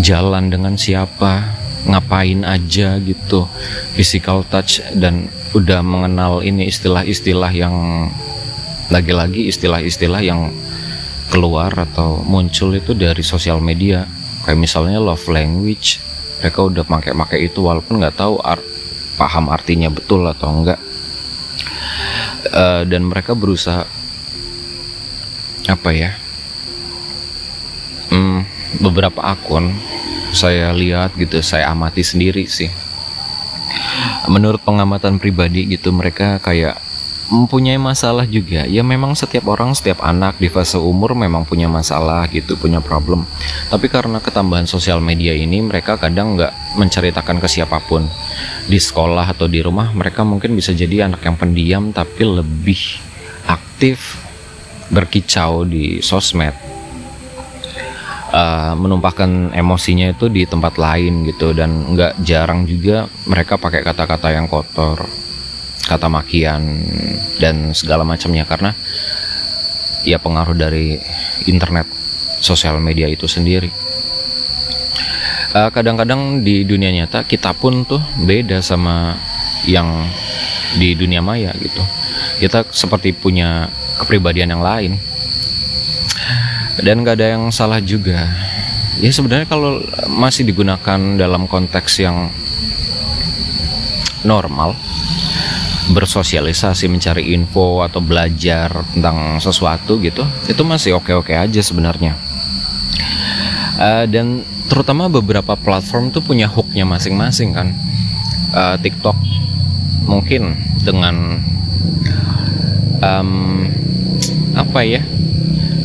jalan 0.00 0.48
dengan 0.48 0.74
siapa 0.76 1.52
ngapain 1.82 2.46
aja 2.46 2.96
gitu 3.02 3.50
physical 3.98 4.46
touch 4.46 4.80
dan 4.94 5.28
udah 5.52 5.82
mengenal 5.84 6.40
ini 6.40 6.70
istilah-istilah 6.70 7.52
yang 7.52 8.08
lagi-lagi 8.88 9.50
istilah-istilah 9.50 10.22
yang 10.24 10.52
keluar 11.32 11.72
atau 11.72 12.20
muncul 12.24 12.76
itu 12.76 12.92
dari 12.92 13.24
sosial 13.24 13.60
media. 13.60 14.04
Kayak 14.44 14.58
misalnya 14.58 15.00
love 15.00 15.24
language 15.32 15.96
mereka 16.42 16.60
udah 16.66 16.84
pakai-pakai 16.84 17.48
itu 17.48 17.62
walaupun 17.62 18.02
nggak 18.02 18.18
tahu 18.18 18.36
art, 18.42 18.64
paham 19.16 19.48
artinya 19.48 19.88
betul 19.88 20.26
atau 20.26 20.50
enggak. 20.50 20.80
Uh, 22.52 22.82
dan 22.84 23.06
mereka 23.06 23.32
berusaha 23.38 23.86
apa 25.70 25.90
ya 25.94 26.10
hmm, 28.12 28.38
beberapa 28.84 29.24
akun 29.24 29.72
saya 30.32 30.72
lihat 30.72 31.16
gitu 31.16 31.40
saya 31.40 31.72
amati 31.72 32.04
sendiri 32.04 32.44
sih. 32.48 32.68
Menurut 34.28 34.60
pengamatan 34.64 35.16
pribadi 35.16 35.64
gitu 35.68 35.92
mereka 35.92 36.40
kayak 36.40 36.80
mempunyai 37.32 37.80
masalah 37.80 38.28
juga. 38.28 38.68
Ya 38.68 38.84
memang 38.84 39.16
setiap 39.16 39.48
orang 39.48 39.72
setiap 39.72 40.04
anak 40.04 40.36
di 40.36 40.52
fase 40.52 40.76
umur 40.76 41.16
memang 41.16 41.48
punya 41.48 41.68
masalah 41.68 42.28
gitu 42.28 42.56
punya 42.60 42.80
problem. 42.84 43.24
Tapi 43.72 43.88
karena 43.88 44.20
ketambahan 44.20 44.68
sosial 44.68 45.00
media 45.00 45.32
ini 45.32 45.64
mereka 45.64 45.96
kadang 45.96 46.36
nggak 46.36 46.76
menceritakan 46.76 47.40
ke 47.40 47.48
siapa 47.48 47.80
pun. 47.84 48.04
Di 48.68 48.76
sekolah 48.76 49.32
atau 49.32 49.48
di 49.48 49.64
rumah 49.64 49.92
mereka 49.92 50.24
mungkin 50.24 50.52
bisa 50.52 50.76
jadi 50.76 51.08
anak 51.08 51.24
yang 51.24 51.36
pendiam 51.40 51.92
tapi 51.92 52.24
lebih 52.24 52.80
aktif 53.48 54.20
berkicau 54.92 55.64
di 55.64 56.04
sosmed 56.04 56.52
uh, 58.32 58.74
menumpahkan 58.74 59.52
emosinya 59.52 60.10
itu 60.10 60.26
di 60.32 60.48
tempat 60.48 60.80
lain 60.80 61.28
gitu. 61.28 61.52
Dan 61.52 61.92
nggak 61.92 62.24
jarang 62.24 62.64
juga 62.64 63.06
mereka 63.28 63.60
pakai 63.60 63.84
kata-kata 63.84 64.32
yang 64.32 64.48
kotor 64.48 65.04
kata 65.82 66.08
makian 66.08 66.82
dan 67.38 67.76
segala 67.76 68.02
macamnya. 68.02 68.48
Karena 68.48 68.72
ya 70.02 70.18
pengaruh 70.18 70.56
dari 70.56 70.98
internet 71.46 71.86
sosial 72.42 72.82
media 72.82 73.06
itu 73.06 73.30
sendiri. 73.30 73.70
Kadang 75.52 75.68
eh, 75.68 75.70
kadang-kadang 75.70 76.20
di 76.40 76.64
dunia 76.64 76.90
nyata 76.90 77.28
kita 77.28 77.52
pun 77.52 77.84
tuh 77.84 78.00
beda 78.24 78.64
sama 78.64 79.14
yang 79.68 80.08
di 80.80 80.96
dunia 80.96 81.20
maya 81.20 81.52
gitu. 81.60 81.84
Kita 82.40 82.66
seperti 82.72 83.12
punya 83.12 83.68
kepribadian 84.00 84.56
yang 84.56 84.64
lain 84.64 84.92
dan 86.80 87.04
gak 87.04 87.20
ada 87.20 87.36
yang 87.36 87.52
salah 87.52 87.82
juga. 87.84 88.32
Ya 89.00 89.10
sebenarnya 89.12 89.44
kalau 89.48 89.82
masih 90.08 90.46
digunakan 90.48 91.00
dalam 91.18 91.44
konteks 91.44 92.00
yang 92.00 92.32
normal 94.22 94.78
bersosialisasi 95.90 96.86
mencari 96.86 97.34
info 97.34 97.82
atau 97.82 97.98
belajar 97.98 98.70
tentang 98.94 99.42
sesuatu 99.42 99.98
gitu 99.98 100.22
itu 100.46 100.62
masih 100.62 100.96
oke-oke 100.96 101.34
aja 101.34 101.60
sebenarnya. 101.60 102.14
Uh, 103.82 104.06
dan 104.06 104.46
terutama 104.70 105.10
beberapa 105.10 105.58
platform 105.58 106.14
tuh 106.14 106.22
punya 106.22 106.46
hooknya 106.46 106.86
masing-masing 106.86 107.50
kan. 107.52 107.74
Uh, 108.52 108.76
TikTok 108.78 109.16
mungkin 110.06 110.54
dengan 110.84 111.40
um, 113.02 113.66
apa 114.54 114.80
ya 114.86 115.01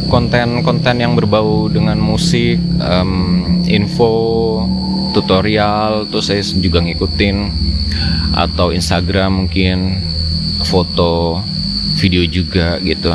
konten-konten 0.08 1.04
yang 1.04 1.13
berbau 1.13 1.67
dengan 1.67 2.00
musik 2.00 2.60
um, 2.80 3.63
info 3.67 4.12
tutorial 5.12 6.08
tuh 6.08 6.24
saya 6.24 6.39
juga 6.43 6.80
ngikutin 6.84 7.38
atau 8.36 8.72
Instagram 8.72 9.46
mungkin 9.46 10.00
foto 10.63 11.43
video 11.98 12.24
juga 12.26 12.80
gitu 12.82 13.13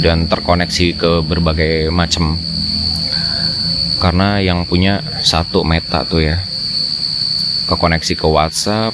dan 0.00 0.26
terkoneksi 0.26 0.86
ke 0.96 1.10
berbagai 1.22 1.92
macam. 1.92 2.40
Karena 4.00 4.42
yang 4.42 4.66
punya 4.66 4.98
satu 5.22 5.62
meta 5.62 6.02
tuh 6.02 6.26
ya 6.26 6.42
kekoneksi 7.68 8.12
ke 8.18 8.26
WhatsApp 8.26 8.92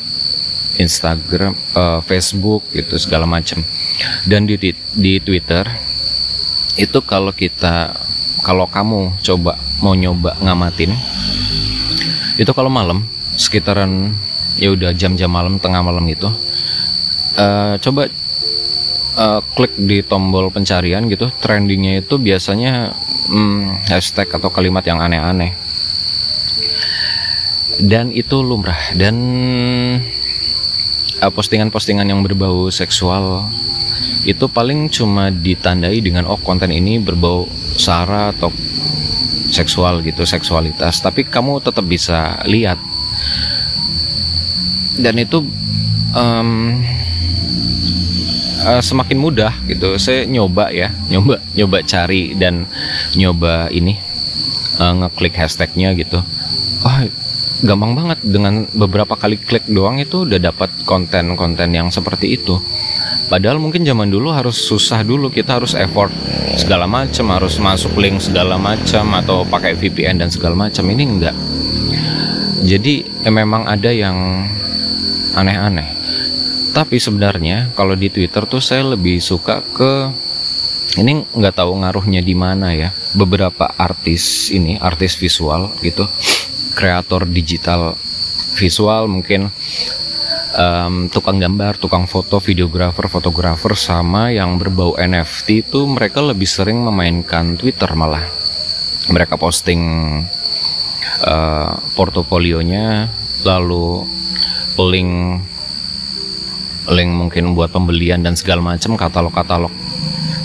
Instagram 0.79 1.59
uh, 1.75 2.01
Facebook 2.07 2.63
gitu 2.71 2.95
segala 2.99 3.27
macam. 3.27 3.63
Dan 4.27 4.47
di 4.47 4.57
di 4.95 5.13
Twitter 5.19 5.67
itu 6.79 6.99
kalau 7.03 7.35
kita 7.35 7.91
kalau 8.47 8.71
kamu 8.71 9.19
coba 9.19 9.59
mau 9.83 9.99
nyoba 9.99 10.39
ngamatin 10.39 10.95
itu 12.39 12.51
kalau 12.55 12.71
malam 12.71 13.03
sekitaran 13.35 14.15
ya 14.59 14.71
udah 14.71 14.95
jam-jam 14.95 15.31
malam 15.31 15.59
tengah 15.59 15.83
malam 15.83 16.07
gitu 16.07 16.31
uh, 17.35 17.75
coba 17.83 18.07
uh, 19.19 19.41
klik 19.59 19.75
di 19.75 20.07
tombol 20.07 20.51
pencarian 20.55 21.11
gitu 21.11 21.31
trendingnya 21.43 22.03
itu 22.03 22.15
biasanya 22.19 22.95
hmm, 23.27 23.91
hashtag 23.91 24.31
atau 24.31 24.51
kalimat 24.51 24.87
yang 24.87 25.03
aneh-aneh 25.03 25.55
dan 27.77 28.11
itu 28.11 28.41
lumrah. 28.41 28.81
Dan 28.97 29.15
postingan 31.19 31.35
postingan-postingan 31.35 32.07
yang 32.09 32.21
berbau 32.25 32.71
seksual 32.71 33.45
itu 34.23 34.47
paling 34.47 34.87
cuma 34.89 35.31
ditandai 35.35 35.99
dengan 35.99 36.31
oh 36.31 36.39
konten 36.39 36.71
ini 36.71 37.03
berbau 37.03 37.49
sara 37.75 38.31
atau 38.33 38.49
seksual 39.53 40.01
gitu 40.01 40.25
seksualitas. 40.25 41.05
Tapi 41.05 41.29
kamu 41.29 41.61
tetap 41.61 41.85
bisa 41.85 42.41
lihat. 42.49 42.81
Dan 44.99 45.15
itu 45.15 45.47
um, 46.11 46.83
uh, 48.67 48.83
semakin 48.83 49.19
mudah 49.19 49.55
gitu. 49.71 49.95
Saya 49.97 50.27
nyoba 50.27 50.75
ya 50.75 50.91
nyoba 51.07 51.39
nyoba 51.55 51.79
cari 51.87 52.35
dan 52.35 52.67
nyoba 53.15 53.71
ini 53.71 54.08
uh, 54.79 54.95
ngeklik 55.05 55.35
hashtagnya 55.35 55.93
gitu. 55.99 56.23
Wah 56.83 57.05
gampang 57.63 57.93
banget. 57.99 58.19
Dengan 58.23 58.67
beberapa 58.71 59.19
kali 59.19 59.39
klik 59.39 59.67
doang 59.67 59.99
itu 59.99 60.25
udah 60.25 60.39
dapat 60.39 60.71
konten-konten 60.87 61.75
yang 61.75 61.91
seperti 61.91 62.39
itu. 62.39 62.59
Padahal 63.29 63.61
mungkin 63.61 63.85
zaman 63.85 64.09
dulu 64.09 64.33
harus 64.33 64.57
susah 64.57 65.05
dulu. 65.05 65.29
Kita 65.29 65.61
harus 65.61 65.77
effort 65.77 66.15
segala 66.57 66.89
macam 66.89 67.29
harus 67.35 67.61
masuk 67.61 67.95
link 68.01 68.19
segala 68.25 68.57
macam 68.57 69.15
atau 69.21 69.45
pakai 69.45 69.77
VPN 69.77 70.25
dan 70.25 70.31
segala 70.33 70.57
macam 70.57 70.85
ini 70.89 71.05
enggak. 71.05 71.37
Jadi 72.65 73.07
eh, 73.23 73.33
memang 73.33 73.69
ada 73.69 73.93
yang 73.93 74.49
aneh-aneh. 75.37 75.95
Tapi 76.73 76.97
sebenarnya 77.01 77.75
kalau 77.75 77.99
di 77.99 78.09
Twitter 78.09 78.45
tuh 78.47 78.63
saya 78.63 78.87
lebih 78.87 79.19
suka 79.19 79.63
ke 79.75 79.93
ini 80.97 81.29
nggak 81.29 81.61
tahu 81.61 81.85
ngaruhnya 81.85 82.25
di 82.25 82.33
mana 82.33 82.73
ya. 82.73 82.95
Beberapa 83.13 83.69
artis 83.77 84.49
ini, 84.49 84.81
artis 84.81 85.21
visual 85.21 85.75
gitu, 85.85 86.09
kreator 86.73 87.29
digital 87.29 87.99
visual 88.57 89.11
mungkin 89.11 89.53
um, 90.57 91.13
tukang 91.13 91.37
gambar, 91.37 91.77
tukang 91.77 92.09
foto, 92.09 92.41
videografer, 92.41 93.07
fotografer 93.07 93.77
sama 93.77 94.33
yang 94.33 94.57
berbau 94.57 94.97
NFT 94.97 95.69
itu 95.69 95.85
mereka 95.85 96.25
lebih 96.25 96.49
sering 96.49 96.81
memainkan 96.81 97.59
Twitter 97.61 97.93
malah. 97.93 98.25
Mereka 99.09 99.37
posting 99.41 99.83
uh, 101.25 101.73
portofolionya 101.97 103.09
lalu 103.47 104.05
link 104.79 105.43
link 106.93 107.11
mungkin 107.13 107.53
buat 107.53 107.73
pembelian 107.73 108.25
dan 108.25 108.35
segala 108.37 108.65
macam 108.65 108.97
katalog-katalog 108.97 109.73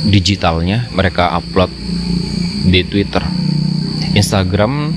digitalnya 0.03 0.91
mereka 0.91 1.31
upload 1.35 1.71
di 2.67 2.83
Twitter. 2.83 3.23
Instagram 4.13 4.93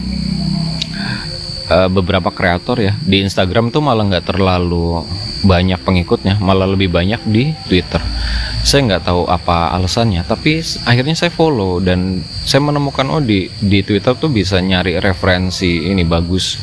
uh, 1.71 1.89
beberapa 1.91 2.31
kreator 2.31 2.79
ya 2.83 2.93
di 3.03 3.23
Instagram 3.23 3.71
tuh 3.75 3.83
malah 3.83 4.07
nggak 4.07 4.35
terlalu 4.35 5.03
banyak 5.47 5.79
pengikutnya 5.83 6.41
malah 6.43 6.67
lebih 6.67 6.91
banyak 6.91 7.23
di 7.29 7.55
Twitter 7.71 8.03
saya 8.67 8.83
nggak 8.83 9.05
tahu 9.07 9.23
apa 9.31 9.71
alasannya 9.79 10.27
tapi 10.27 10.59
akhirnya 10.89 11.15
saya 11.15 11.31
follow 11.31 11.79
dan 11.79 12.25
saya 12.43 12.65
menemukan 12.65 13.07
oh 13.13 13.23
di 13.23 13.47
di 13.63 13.85
Twitter 13.87 14.17
tuh 14.19 14.33
bisa 14.33 14.59
nyari 14.59 14.99
referensi 14.99 15.87
ini 15.87 16.03
bagus 16.03 16.59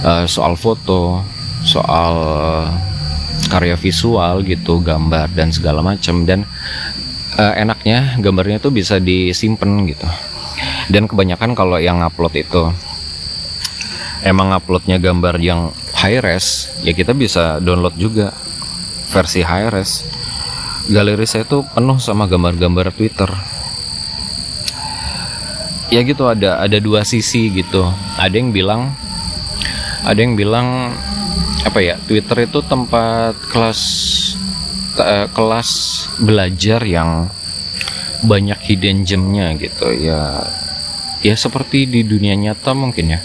uh, 0.00 0.24
soal 0.24 0.56
foto 0.56 1.20
soal 1.66 2.14
karya 3.46 3.78
visual 3.78 4.42
gitu 4.42 4.82
gambar 4.82 5.30
dan 5.32 5.54
segala 5.54 5.80
macam 5.80 6.26
dan 6.26 6.44
uh, 7.38 7.54
enaknya 7.54 8.18
gambarnya 8.18 8.58
tuh 8.58 8.74
bisa 8.74 8.98
disimpan 8.98 9.86
gitu. 9.86 10.08
Dan 10.88 11.10
kebanyakan 11.10 11.52
kalau 11.52 11.76
yang 11.76 12.00
upload 12.00 12.34
itu 12.38 12.72
emang 14.24 14.50
uploadnya 14.54 14.98
gambar 14.98 15.38
yang 15.38 15.70
high 15.94 16.18
res 16.18 16.72
ya 16.82 16.90
kita 16.96 17.14
bisa 17.14 17.62
download 17.62 17.94
juga 17.94 18.34
versi 19.10 19.42
high 19.44 19.70
res. 19.70 20.02
Galeri 20.86 21.26
saya 21.26 21.42
tuh 21.42 21.66
penuh 21.66 21.98
sama 21.98 22.30
gambar-gambar 22.30 22.94
Twitter. 22.94 23.26
Ya 25.90 26.02
gitu 26.02 26.26
ada 26.26 26.62
ada 26.62 26.78
dua 26.78 27.02
sisi 27.02 27.50
gitu. 27.50 27.86
Ada 28.18 28.34
yang 28.38 28.50
bilang 28.54 28.94
ada 30.06 30.18
yang 30.18 30.38
bilang 30.38 30.94
apa 31.66 31.82
ya 31.82 31.98
Twitter 32.06 32.46
itu 32.46 32.62
tempat 32.62 33.34
kelas 33.50 33.80
uh, 35.02 35.26
kelas 35.34 35.70
belajar 36.22 36.78
yang 36.86 37.26
banyak 38.22 38.56
hidden 38.62 39.02
gemnya 39.02 39.52
gitu 39.58 39.90
ya. 39.90 40.46
Ya 41.26 41.34
seperti 41.34 41.90
di 41.90 42.06
dunia 42.06 42.38
nyata 42.38 42.70
mungkin 42.70 43.18
ya. 43.18 43.20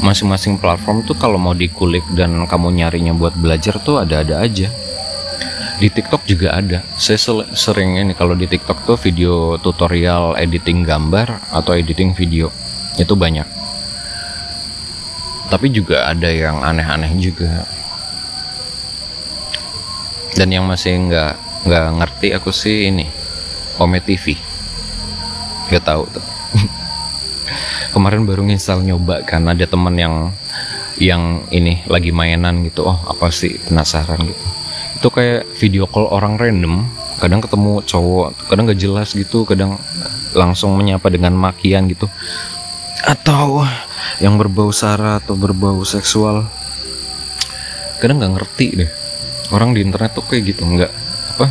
Masing-masing 0.00 0.60
platform 0.60 1.04
tuh 1.04 1.16
kalau 1.16 1.36
mau 1.36 1.56
dikulik 1.56 2.04
dan 2.16 2.44
kamu 2.44 2.72
nyarinya 2.76 3.12
buat 3.16 3.36
belajar 3.36 3.80
tuh 3.80 4.00
ada-ada 4.04 4.44
aja. 4.44 4.68
Di 5.80 5.88
TikTok 5.88 6.28
juga 6.28 6.60
ada. 6.60 6.84
Saya 7.00 7.16
sering 7.56 7.96
ini 7.96 8.12
kalau 8.12 8.36
di 8.36 8.44
TikTok 8.44 8.84
tuh 8.84 8.96
video 9.00 9.56
tutorial 9.60 10.36
editing 10.36 10.84
gambar 10.84 11.52
atau 11.52 11.72
editing 11.72 12.12
video. 12.12 12.52
Itu 13.00 13.16
banyak 13.16 13.59
tapi 15.50 15.66
juga 15.74 16.06
ada 16.06 16.30
yang 16.30 16.62
aneh-aneh 16.62 17.10
juga. 17.18 17.66
Dan 20.38 20.54
yang 20.54 20.64
masih 20.64 21.10
nggak 21.10 21.34
nggak 21.66 21.86
ngerti 22.00 22.28
aku 22.32 22.48
sih 22.54 22.88
ini 22.88 23.04
Ome 23.82 24.00
TV 24.00 24.38
nggak 25.70 25.84
tahu 25.86 26.02
tuh. 26.10 26.26
Kemarin 27.94 28.26
baru 28.26 28.46
nginstal 28.46 28.82
nyoba 28.86 29.26
kan 29.26 29.46
ada 29.46 29.66
temen 29.66 29.94
yang 29.98 30.14
yang 31.00 31.46
ini 31.50 31.82
lagi 31.86 32.10
mainan 32.14 32.66
gitu. 32.66 32.86
Oh 32.86 32.98
apa 33.06 33.30
sih? 33.34 33.58
Penasaran 33.58 34.22
gitu. 34.26 34.44
Itu 35.00 35.08
kayak 35.08 35.48
video 35.58 35.86
call 35.90 36.10
orang 36.10 36.36
random. 36.36 36.86
Kadang 37.20 37.44
ketemu 37.44 37.84
cowok 37.84 38.48
kadang 38.48 38.64
gak 38.70 38.80
jelas 38.80 39.12
gitu. 39.12 39.44
Kadang 39.44 39.78
langsung 40.32 40.74
menyapa 40.76 41.10
dengan 41.10 41.32
makian 41.36 41.88
gitu. 41.90 42.06
Atau 43.06 43.64
yang 44.20 44.36
berbau 44.36 44.68
sara 44.70 45.18
atau 45.18 45.34
berbau 45.34 45.80
seksual? 45.82 46.44
Kadang 47.98 48.20
nggak 48.20 48.34
ngerti 48.36 48.66
deh. 48.84 48.90
Orang 49.50 49.74
di 49.74 49.82
internet 49.82 50.14
tuh 50.14 50.24
kayak 50.28 50.54
gitu 50.54 50.62
nggak 50.62 50.92
apa 51.36 51.46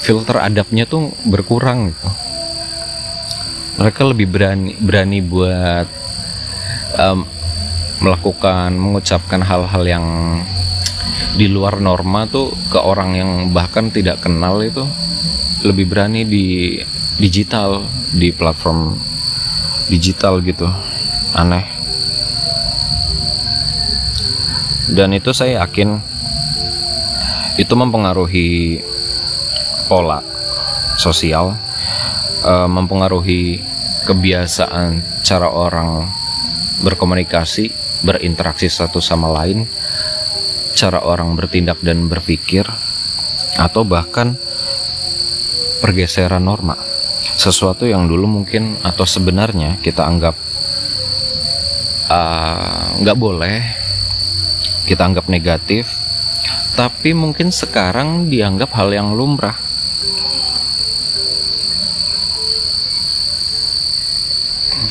filter 0.00 0.38
adabnya 0.38 0.86
tuh 0.86 1.10
berkurang 1.26 1.90
gitu. 1.90 2.08
Mereka 3.76 4.00
lebih 4.06 4.28
berani 4.30 4.72
berani 4.78 5.18
buat 5.20 5.88
um, 6.96 7.26
melakukan 8.00 8.76
mengucapkan 8.76 9.40
hal-hal 9.40 9.84
yang 9.84 10.06
di 11.36 11.48
luar 11.48 11.80
norma 11.80 12.28
tuh 12.28 12.52
ke 12.68 12.80
orang 12.80 13.16
yang 13.16 13.30
bahkan 13.52 13.88
tidak 13.92 14.20
kenal 14.20 14.60
itu 14.60 14.84
lebih 15.64 15.88
berani 15.88 16.24
di 16.28 16.76
digital 17.16 17.84
di 18.12 18.32
platform 18.32 18.96
digital 19.88 20.44
gitu 20.44 20.68
aneh. 21.34 21.66
Dan 24.86 25.10
itu 25.16 25.34
saya 25.34 25.66
yakin 25.66 25.98
itu 27.58 27.74
mempengaruhi 27.74 28.78
pola 29.90 30.22
sosial 30.94 31.56
uh, 32.46 32.68
mempengaruhi 32.68 33.58
kebiasaan 34.06 35.02
cara 35.26 35.50
orang 35.50 36.06
berkomunikasi, 36.86 37.72
berinteraksi 38.06 38.70
satu 38.70 39.02
sama 39.02 39.32
lain, 39.42 39.66
cara 40.76 41.02
orang 41.02 41.34
bertindak 41.34 41.80
dan 41.82 42.06
berpikir, 42.06 42.68
atau 43.56 43.82
bahkan 43.82 44.36
pergeseran 45.80 46.44
norma. 46.44 46.76
Sesuatu 47.36 47.84
yang 47.84 48.08
dulu 48.08 48.40
mungkin 48.40 48.80
atau 48.80 49.04
sebenarnya 49.04 49.76
kita 49.82 50.06
anggap 50.06 50.36
eh, 52.08 52.84
nggak 53.02 53.16
uh, 53.16 53.20
boleh, 53.20 53.58
kita 54.88 55.02
anggap 55.04 55.26
negatif, 55.28 55.90
tapi 56.76 57.16
mungkin 57.16 57.48
sekarang 57.48 58.28
dianggap 58.28 58.68
hal 58.76 58.92
yang 58.92 59.16
lumrah 59.16 59.56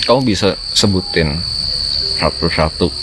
kamu 0.05 0.21
bisa 0.21 0.53
sebutin 0.69 1.41
satu-satu 2.21 2.93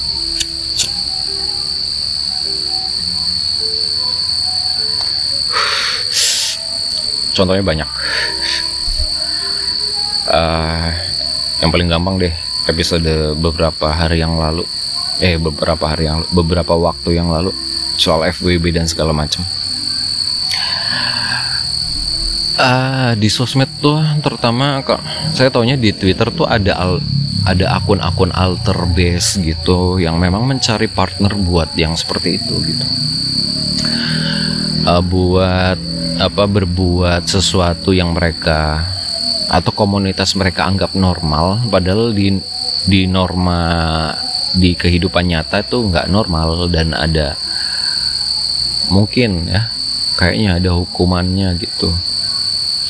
contohnya 7.33 7.65
banyak. 7.65 7.89
Uh, 10.23 10.91
yang 11.59 11.71
paling 11.75 11.91
gampang 11.91 12.17
deh 12.21 12.35
episode 12.71 13.37
beberapa 13.39 13.91
hari 13.91 14.23
yang 14.23 14.39
lalu. 14.39 14.65
Eh 15.23 15.39
beberapa 15.39 15.85
hari 15.87 16.09
yang 16.09 16.27
beberapa 16.31 16.75
waktu 16.75 17.19
yang 17.19 17.31
lalu 17.31 17.55
soal 18.01 18.25
FWB 18.27 18.75
dan 18.75 18.87
segala 18.89 19.13
macam 19.15 19.45
uh, 22.59 23.13
di 23.17 23.29
sosmed 23.29 23.69
tuh 23.81 24.01
terutama 24.21 24.81
kok 24.85 25.01
saya 25.33 25.49
taunya 25.49 25.79
di 25.79 25.95
Twitter 25.95 26.29
tuh 26.33 26.49
ada 26.49 26.77
al 26.77 27.01
ada 27.43 27.75
akun-akun 27.75 28.31
alter 28.31 28.87
base 28.95 29.43
gitu 29.43 29.99
yang 29.99 30.15
memang 30.19 30.47
mencari 30.47 30.87
partner 30.87 31.35
buat 31.35 31.75
yang 31.75 31.99
seperti 31.99 32.39
itu 32.39 32.55
gitu. 32.63 32.87
Uh, 34.83 35.03
buat 35.03 35.79
apa 36.23 36.45
berbuat 36.47 37.27
sesuatu 37.27 37.91
yang 37.91 38.15
mereka 38.15 38.87
atau 39.51 39.75
komunitas 39.75 40.39
mereka 40.39 40.65
anggap 40.71 40.95
normal 40.95 41.67
padahal 41.67 42.15
di 42.15 42.39
di 42.87 43.11
norma 43.11 44.11
di 44.55 44.77
kehidupan 44.77 45.33
nyata 45.33 45.65
itu 45.65 45.83
nggak 45.83 46.11
normal 46.13 46.69
dan 46.69 46.93
ada 46.93 47.35
mungkin 48.93 49.49
ya 49.49 49.73
kayaknya 50.17 50.61
ada 50.61 50.71
hukumannya 50.77 51.57
gitu. 51.61 51.91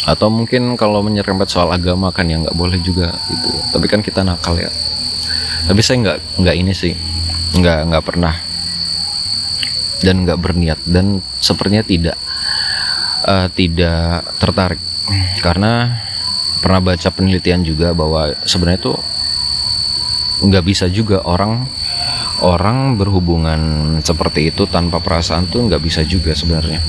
Atau 0.03 0.35
mungkin 0.35 0.75
kalau 0.75 0.99
menyerempet 1.07 1.47
soal 1.47 1.71
agama 1.71 2.11
kan 2.11 2.27
ya 2.27 2.43
nggak 2.43 2.59
boleh 2.59 2.79
juga 2.83 3.15
gitu. 3.31 3.51
Tapi 3.71 3.87
kan 3.87 4.03
kita 4.03 4.27
nakal 4.27 4.59
ya. 4.59 4.71
Tapi 5.71 5.79
saya 5.79 6.03
nggak 6.03 6.19
nggak 6.43 6.57
ini 6.59 6.73
sih. 6.75 6.95
Nggak 7.55 7.79
nggak 7.93 8.05
pernah. 8.05 8.35
Dan 10.03 10.27
nggak 10.27 10.39
berniat. 10.43 10.79
Dan 10.83 11.23
sepertinya 11.39 11.87
tidak 11.87 12.19
uh, 13.31 13.47
tidak 13.55 14.27
tertarik. 14.43 14.83
Karena 15.39 16.03
pernah 16.63 16.83
baca 16.83 17.09
penelitian 17.15 17.63
juga 17.63 17.95
bahwa 17.95 18.35
sebenarnya 18.43 18.83
itu 18.83 18.95
nggak 20.43 20.65
bisa 20.67 20.91
juga 20.91 21.23
orang 21.23 21.71
orang 22.43 22.99
berhubungan 22.99 23.61
seperti 24.03 24.51
itu 24.51 24.67
tanpa 24.67 24.99
perasaan 24.99 25.47
tuh 25.47 25.71
nggak 25.71 25.83
bisa 25.83 26.03
juga 26.03 26.35
sebenarnya. 26.35 26.83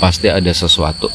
Pasti 0.00 0.32
ada 0.32 0.48
sesuatu. 0.48 1.12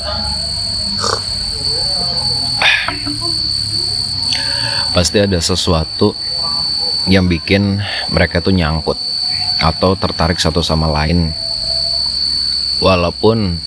Pasti 4.93 5.17
ada 5.19 5.41
sesuatu 5.41 6.15
yang 7.09 7.27
bikin 7.27 7.81
mereka 8.13 8.39
tuh 8.39 8.55
nyangkut 8.55 8.95
atau 9.59 9.97
tertarik 9.97 10.37
satu 10.37 10.61
sama 10.61 10.87
lain. 10.87 11.33
Walaupun 12.79 13.57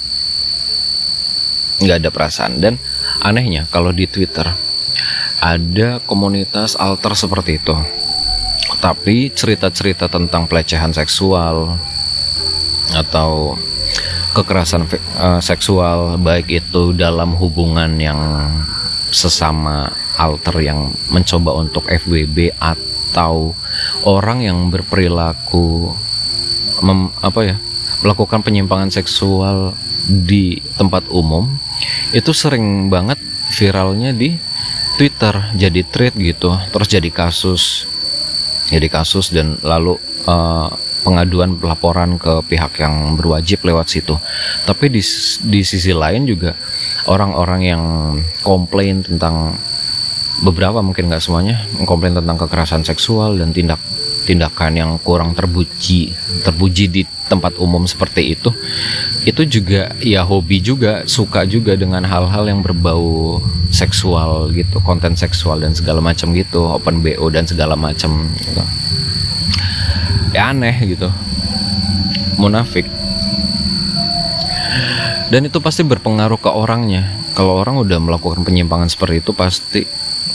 nggak 1.83 1.99
ada 1.99 2.11
perasaan. 2.15 2.63
Dan 2.63 2.79
anehnya 3.19 3.67
kalau 3.75 3.91
di 3.91 4.07
Twitter 4.07 4.47
ada 5.39 6.03
komunitas 6.05 6.75
alter 6.75 7.15
seperti 7.15 7.63
itu. 7.63 7.77
Tapi 8.79 9.33
cerita-cerita 9.33 10.07
tentang 10.07 10.47
pelecehan 10.47 10.95
seksual 10.95 11.79
atau 12.95 13.59
kekerasan 14.37 14.87
uh, 15.19 15.41
seksual 15.43 16.21
baik 16.21 16.47
itu 16.63 16.95
dalam 16.95 17.35
hubungan 17.35 17.97
yang 17.99 18.21
sesama 19.09 19.89
alter 20.21 20.61
yang 20.61 20.93
mencoba 21.09 21.57
untuk 21.57 21.89
FWB 21.89 22.53
atau 22.61 23.57
orang 24.05 24.45
yang 24.45 24.69
berperilaku 24.69 25.97
mem, 26.85 27.09
apa 27.25 27.41
ya 27.43 27.57
melakukan 28.05 28.45
penyimpangan 28.45 28.93
seksual 28.93 29.75
di 30.07 30.61
tempat 30.77 31.09
umum 31.09 31.49
itu 32.13 32.31
sering 32.37 32.93
banget 32.93 33.19
viralnya 33.57 34.13
di 34.13 34.37
Twitter 34.99 35.55
jadi 35.55 35.81
thread 35.87 36.15
gitu 36.19 36.55
terus 36.75 36.89
jadi 36.91 37.09
kasus 37.13 37.87
jadi 38.69 38.89
kasus 38.93 39.33
dan 39.33 39.57
lalu 39.65 39.97
uh, 40.29 40.69
pengaduan 41.03 41.57
laporan 41.63 42.21
ke 42.21 42.45
pihak 42.45 42.85
yang 42.85 43.17
berwajib 43.17 43.65
lewat 43.65 43.89
situ. 43.89 44.13
Tapi 44.69 44.93
di 44.93 45.03
di 45.49 45.61
sisi 45.65 45.97
lain 45.97 46.29
juga 46.29 46.53
orang-orang 47.09 47.61
yang 47.65 47.83
komplain 48.45 49.01
tentang 49.01 49.57
beberapa 50.45 50.85
mungkin 50.85 51.11
nggak 51.11 51.23
semuanya 51.25 51.67
komplain 51.83 52.15
tentang 52.15 52.39
kekerasan 52.39 52.87
seksual 52.87 53.41
dan 53.41 53.51
tindak 53.51 53.83
tindakan 54.23 54.73
yang 54.77 54.91
kurang 55.03 55.35
terpuji 55.35 56.15
terpuji 56.47 56.85
di 56.87 57.03
tempat 57.29 57.61
umum 57.61 57.85
seperti 57.85 58.33
itu 58.33 58.51
itu 59.29 59.45
juga 59.45 59.93
ya 60.01 60.25
hobi 60.25 60.65
juga 60.65 61.05
suka 61.05 61.45
juga 61.45 61.77
dengan 61.77 62.03
hal-hal 62.09 62.49
yang 62.49 62.65
berbau 62.65 63.39
seksual 63.69 64.49
gitu 64.57 64.81
konten 64.81 65.13
seksual 65.13 65.61
dan 65.61 65.77
segala 65.77 66.01
macam 66.01 66.33
gitu 66.33 66.65
open 66.65 67.05
bo 67.05 67.29
dan 67.29 67.45
segala 67.45 67.77
macam 67.77 68.33
gitu. 68.41 68.65
Ya 70.33 70.53
aneh 70.53 70.77
gitu. 70.85 71.09
Munafik. 72.37 72.87
Dan 75.29 75.45
itu 75.45 75.61
pasti 75.61 75.85
berpengaruh 75.85 76.41
ke 76.41 76.49
orangnya. 76.49 77.05
Kalau 77.37 77.61
orang 77.61 77.77
udah 77.81 78.01
melakukan 78.01 78.43
penyimpangan 78.43 78.89
seperti 78.89 79.21
itu 79.21 79.33
pasti 79.37 79.83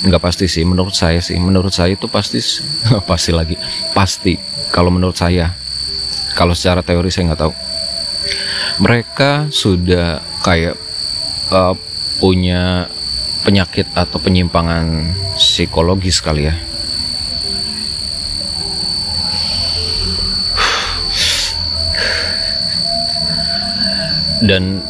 nggak 0.04 0.20
pasti 0.20 0.52
sih 0.52 0.68
menurut 0.68 0.92
saya 0.92 1.24
sih 1.24 1.40
menurut 1.40 1.72
saya 1.72 1.96
itu 1.96 2.06
pasti 2.12 2.38
pasti 3.10 3.32
lagi. 3.34 3.56
Pasti. 3.96 4.38
Kalau 4.74 4.90
menurut 4.90 5.18
saya 5.18 5.54
kalau 6.34 6.58
secara 6.58 6.82
teori 6.82 7.10
saya 7.10 7.34
nggak 7.34 7.42
tahu. 7.42 7.54
Mereka 8.82 9.54
sudah 9.54 10.22
kayak 10.42 10.76
uh, 11.54 11.78
punya 12.18 12.90
penyakit 13.44 13.86
atau 13.94 14.18
penyimpangan 14.18 15.14
psikologis 15.38 16.24
kali 16.24 16.50
ya. 16.50 16.56
Dan 24.44 24.84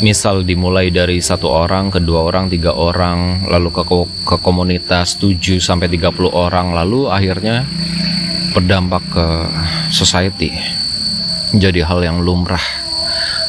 misal 0.00 0.40
dimulai 0.40 0.88
dari 0.88 1.20
satu 1.20 1.52
orang, 1.52 1.92
kedua 1.92 2.24
orang, 2.28 2.48
tiga 2.48 2.72
orang, 2.72 3.44
lalu 3.48 3.68
ke, 3.72 3.82
ke 4.24 4.36
komunitas 4.40 5.20
7 5.20 5.60
sampai 5.60 5.88
30 5.92 6.32
orang, 6.32 6.72
lalu 6.72 7.08
akhirnya 7.12 7.68
berdampak 8.56 9.04
ke 9.12 9.26
society. 9.92 10.48
Jadi 11.52 11.84
hal 11.84 12.00
yang 12.00 12.24
lumrah. 12.24 12.64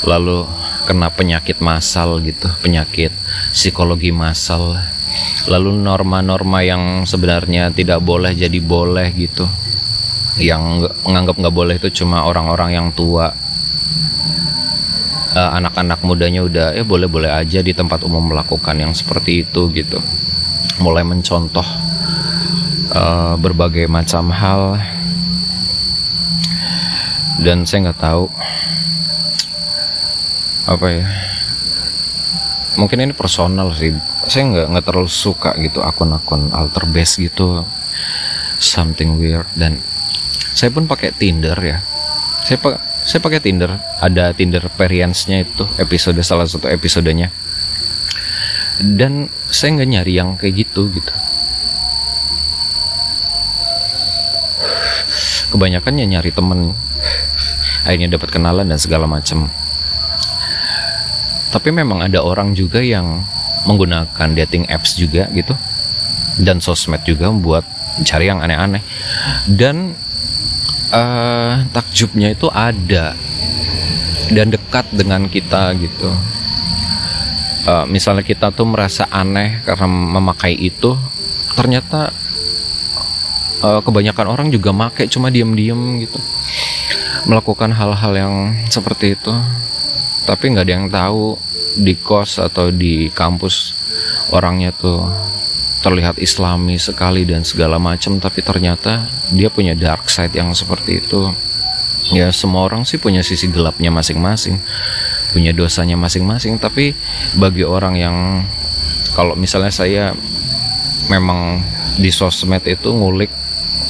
Lalu 0.03 0.43
kena 0.83 1.07
penyakit 1.07 1.63
massal 1.63 2.19
gitu, 2.27 2.51
penyakit 2.59 3.15
psikologi 3.55 4.11
massal. 4.11 4.75
Lalu 5.47 5.79
norma-norma 5.79 6.59
yang 6.59 7.07
sebenarnya 7.07 7.71
tidak 7.71 8.03
boleh 8.03 8.35
jadi 8.35 8.59
boleh 8.59 9.15
gitu. 9.15 9.47
Yang 10.43 10.91
menganggap 11.07 11.39
nggak 11.39 11.55
boleh 11.55 11.75
itu 11.79 12.03
cuma 12.03 12.27
orang-orang 12.27 12.75
yang 12.75 12.87
tua 12.91 13.31
eh, 15.31 15.49
anak-anak 15.55 16.03
mudanya 16.03 16.43
udah 16.43 16.67
ya 16.75 16.83
boleh-boleh 16.83 17.31
aja 17.31 17.63
di 17.63 17.71
tempat 17.71 18.03
umum 18.03 18.27
melakukan 18.35 18.75
yang 18.75 18.91
seperti 18.91 19.47
itu 19.47 19.71
gitu 19.73 19.97
mulai 20.77 21.01
mencontoh 21.01 21.65
uh, 22.93 23.33
berbagai 23.33 23.89
macam 23.89 24.29
hal 24.29 24.77
dan 27.41 27.63
saya 27.69 27.89
nggak 27.89 28.01
tahu 28.01 28.25
apa 30.67 30.87
ya. 30.89 31.05
Mungkin 32.77 33.09
ini 33.09 33.13
personal 33.13 33.73
sih. 33.73 33.93
Saya 34.29 34.43
nggak 34.53 34.67
nggak 34.69 34.85
terlalu 34.85 35.09
suka 35.09 35.57
gitu 35.57 35.81
akun-akun 35.81 36.53
alter 36.53 36.85
base 36.89 37.17
gitu. 37.17 37.65
Something 38.61 39.17
weird. 39.17 39.49
Dan 39.57 39.81
saya 40.53 40.69
pun 40.69 40.85
pakai 40.85 41.13
Tinder 41.13 41.57
ya. 41.57 41.81
Saya 42.45 42.57
pakai 42.61 42.79
saya 43.07 43.19
pakai 43.23 43.39
Tinder. 43.41 43.81
Ada 44.03 44.35
Tinder 44.37 44.61
experience-nya 44.61 45.47
itu 45.47 45.65
episode 45.81 46.19
salah 46.21 46.45
satu 46.45 46.69
episodenya. 46.69 47.33
Dan 48.77 49.25
saya 49.49 49.73
nggak 49.77 49.89
nyari 49.89 50.13
yang 50.13 50.37
kayak 50.37 50.67
gitu 50.67 50.93
gitu 50.93 51.13
kebanyakan 55.53 56.01
ya 56.01 56.05
nyari 56.17 56.31
temen. 56.31 56.75
Akhirnya 57.87 58.19
dapat 58.19 58.29
kenalan 58.35 58.67
dan 58.67 58.79
segala 58.81 59.07
macam 59.07 59.47
tapi 61.47 61.71
memang 61.71 62.03
ada 62.03 62.19
orang 62.21 62.51
juga 62.51 62.83
yang 62.83 63.23
menggunakan 63.65 64.29
dating 64.43 64.67
apps 64.67 64.99
juga 64.99 65.25
gitu. 65.31 65.55
Dan 66.37 66.61
sosmed 66.61 67.01
juga 67.07 67.31
membuat 67.33 67.65
cari 68.05 68.29
yang 68.29 68.43
aneh-aneh. 68.43 68.83
Dan 69.49 69.95
uh, 70.93 71.65
takjubnya 71.73 72.35
itu 72.35 72.45
ada. 72.51 73.17
Dan 74.29 74.53
dekat 74.53 74.91
dengan 74.93 75.25
kita 75.31 75.73
gitu. 75.81 76.11
Uh, 77.67 77.83
misalnya 77.89 78.23
kita 78.23 78.53
tuh 78.53 78.67
merasa 78.69 79.09
aneh 79.09 79.59
karena 79.65 79.87
memakai 79.89 80.55
itu, 80.55 80.95
ternyata 81.57 82.13
uh, 83.63 83.81
kebanyakan 83.81 84.27
orang 84.27 84.47
juga 84.49 84.73
make 84.73 85.09
cuma 85.11 85.31
diem-diem 85.33 86.03
gitu, 86.03 86.19
melakukan 87.29 87.73
hal-hal 87.73 88.13
yang 88.15 88.33
seperti 88.69 89.17
itu, 89.17 89.33
tapi 90.25 90.53
nggak 90.53 90.65
ada 90.65 90.73
yang 90.73 90.87
tahu 90.91 91.35
di 91.77 91.93
kos 91.97 92.41
atau 92.41 92.73
di 92.73 93.13
kampus 93.13 93.77
orangnya 94.33 94.73
tuh 94.73 95.07
terlihat 95.85 96.17
islami 96.17 96.81
sekali 96.81 97.21
dan 97.21 97.45
segala 97.45 97.77
macam 97.77 98.17
tapi 98.17 98.41
ternyata 98.41 99.05
dia 99.29 99.47
punya 99.53 99.77
dark 99.77 100.09
side 100.09 100.33
yang 100.33 100.51
seperti 100.57 101.05
itu. 101.05 101.31
Ya 102.07 102.31
semua 102.31 102.63
orang 102.63 102.87
sih 102.87 102.95
punya 102.95 103.19
sisi 103.19 103.51
gelapnya 103.51 103.91
masing-masing 103.91 104.57
punya 105.31 105.51
dosanya 105.51 105.99
masing-masing. 105.99 106.57
Tapi 106.57 106.95
bagi 107.37 107.61
orang 107.67 107.95
yang 107.99 108.15
kalau 109.13 109.35
misalnya 109.35 109.69
saya 109.73 110.03
memang 111.11 111.61
di 111.97 112.09
sosmed 112.13 112.63
itu 112.65 112.93
ngulik 112.93 113.29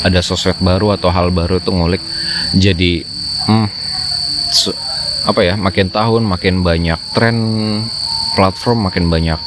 ada 0.04 0.24
sosmed 0.24 0.58
baru 0.64 0.96
atau 0.96 1.12
hal 1.12 1.30
baru 1.30 1.60
itu 1.60 1.70
ngulik 1.72 2.04
jadi 2.56 3.04
hmm, 3.48 3.68
apa 5.28 5.42
ya 5.44 5.54
makin 5.60 5.92
tahun 5.92 6.24
makin 6.24 6.64
banyak 6.64 7.00
tren 7.12 7.38
platform 8.36 8.88
makin 8.88 9.12
banyak 9.12 9.40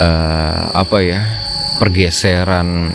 uh, 0.00 0.74
apa 0.74 0.98
ya 1.04 1.20
pergeseran 1.78 2.90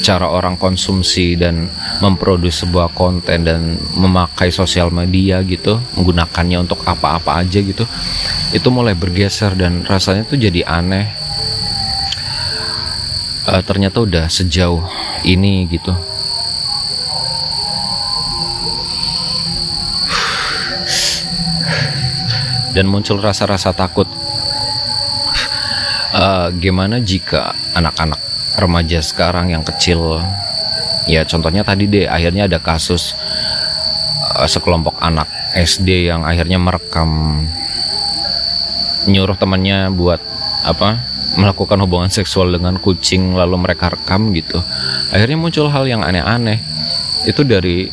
cara 0.00 0.32
orang 0.32 0.56
konsumsi 0.56 1.36
dan 1.36 1.68
memproduksi 2.00 2.64
sebuah 2.64 2.96
konten 2.96 3.44
dan 3.44 3.76
memakai 3.94 4.48
sosial 4.48 4.88
media 4.88 5.44
gitu 5.44 5.76
menggunakannya 6.00 6.64
untuk 6.64 6.80
apa-apa 6.88 7.44
aja 7.44 7.60
gitu 7.60 7.84
itu 8.56 8.68
mulai 8.72 8.96
bergeser 8.96 9.52
dan 9.54 9.84
rasanya 9.84 10.24
tuh 10.24 10.40
jadi 10.40 10.64
aneh 10.64 11.19
uh, 13.50 13.62
ternyata 13.66 13.98
udah 14.06 14.30
sejauh 14.30 14.86
ini 15.26 15.66
gitu. 15.66 15.90
Dan 22.70 22.86
muncul 22.86 23.18
rasa-rasa 23.18 23.74
takut. 23.74 24.06
Uh, 26.10 26.50
gimana 26.58 26.98
jika 27.02 27.54
anak-anak 27.74 28.18
remaja 28.58 28.98
sekarang 28.98 29.54
yang 29.54 29.62
kecil 29.62 30.18
ya 31.06 31.22
contohnya 31.22 31.62
tadi 31.62 31.86
deh 31.86 32.10
akhirnya 32.10 32.50
ada 32.50 32.58
kasus 32.58 33.14
uh, 34.34 34.42
sekelompok 34.42 34.98
anak 34.98 35.30
SD 35.54 36.10
yang 36.10 36.26
akhirnya 36.26 36.58
merekam 36.58 37.46
nyuruh 39.06 39.38
temannya 39.38 39.94
buat 39.94 40.18
apa 40.66 40.98
melakukan 41.38 41.78
hubungan 41.86 42.10
seksual 42.10 42.50
dengan 42.50 42.80
kucing 42.82 43.38
lalu 43.38 43.60
mereka 43.60 43.92
rekam 43.94 44.34
gitu. 44.34 44.58
Akhirnya 45.14 45.38
muncul 45.38 45.70
hal 45.70 45.86
yang 45.86 46.02
aneh-aneh. 46.02 46.58
Itu 47.28 47.46
dari 47.46 47.86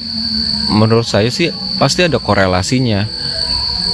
menurut 0.72 1.06
saya 1.06 1.30
sih 1.30 1.54
pasti 1.78 2.08
ada 2.08 2.18
korelasinya 2.18 3.06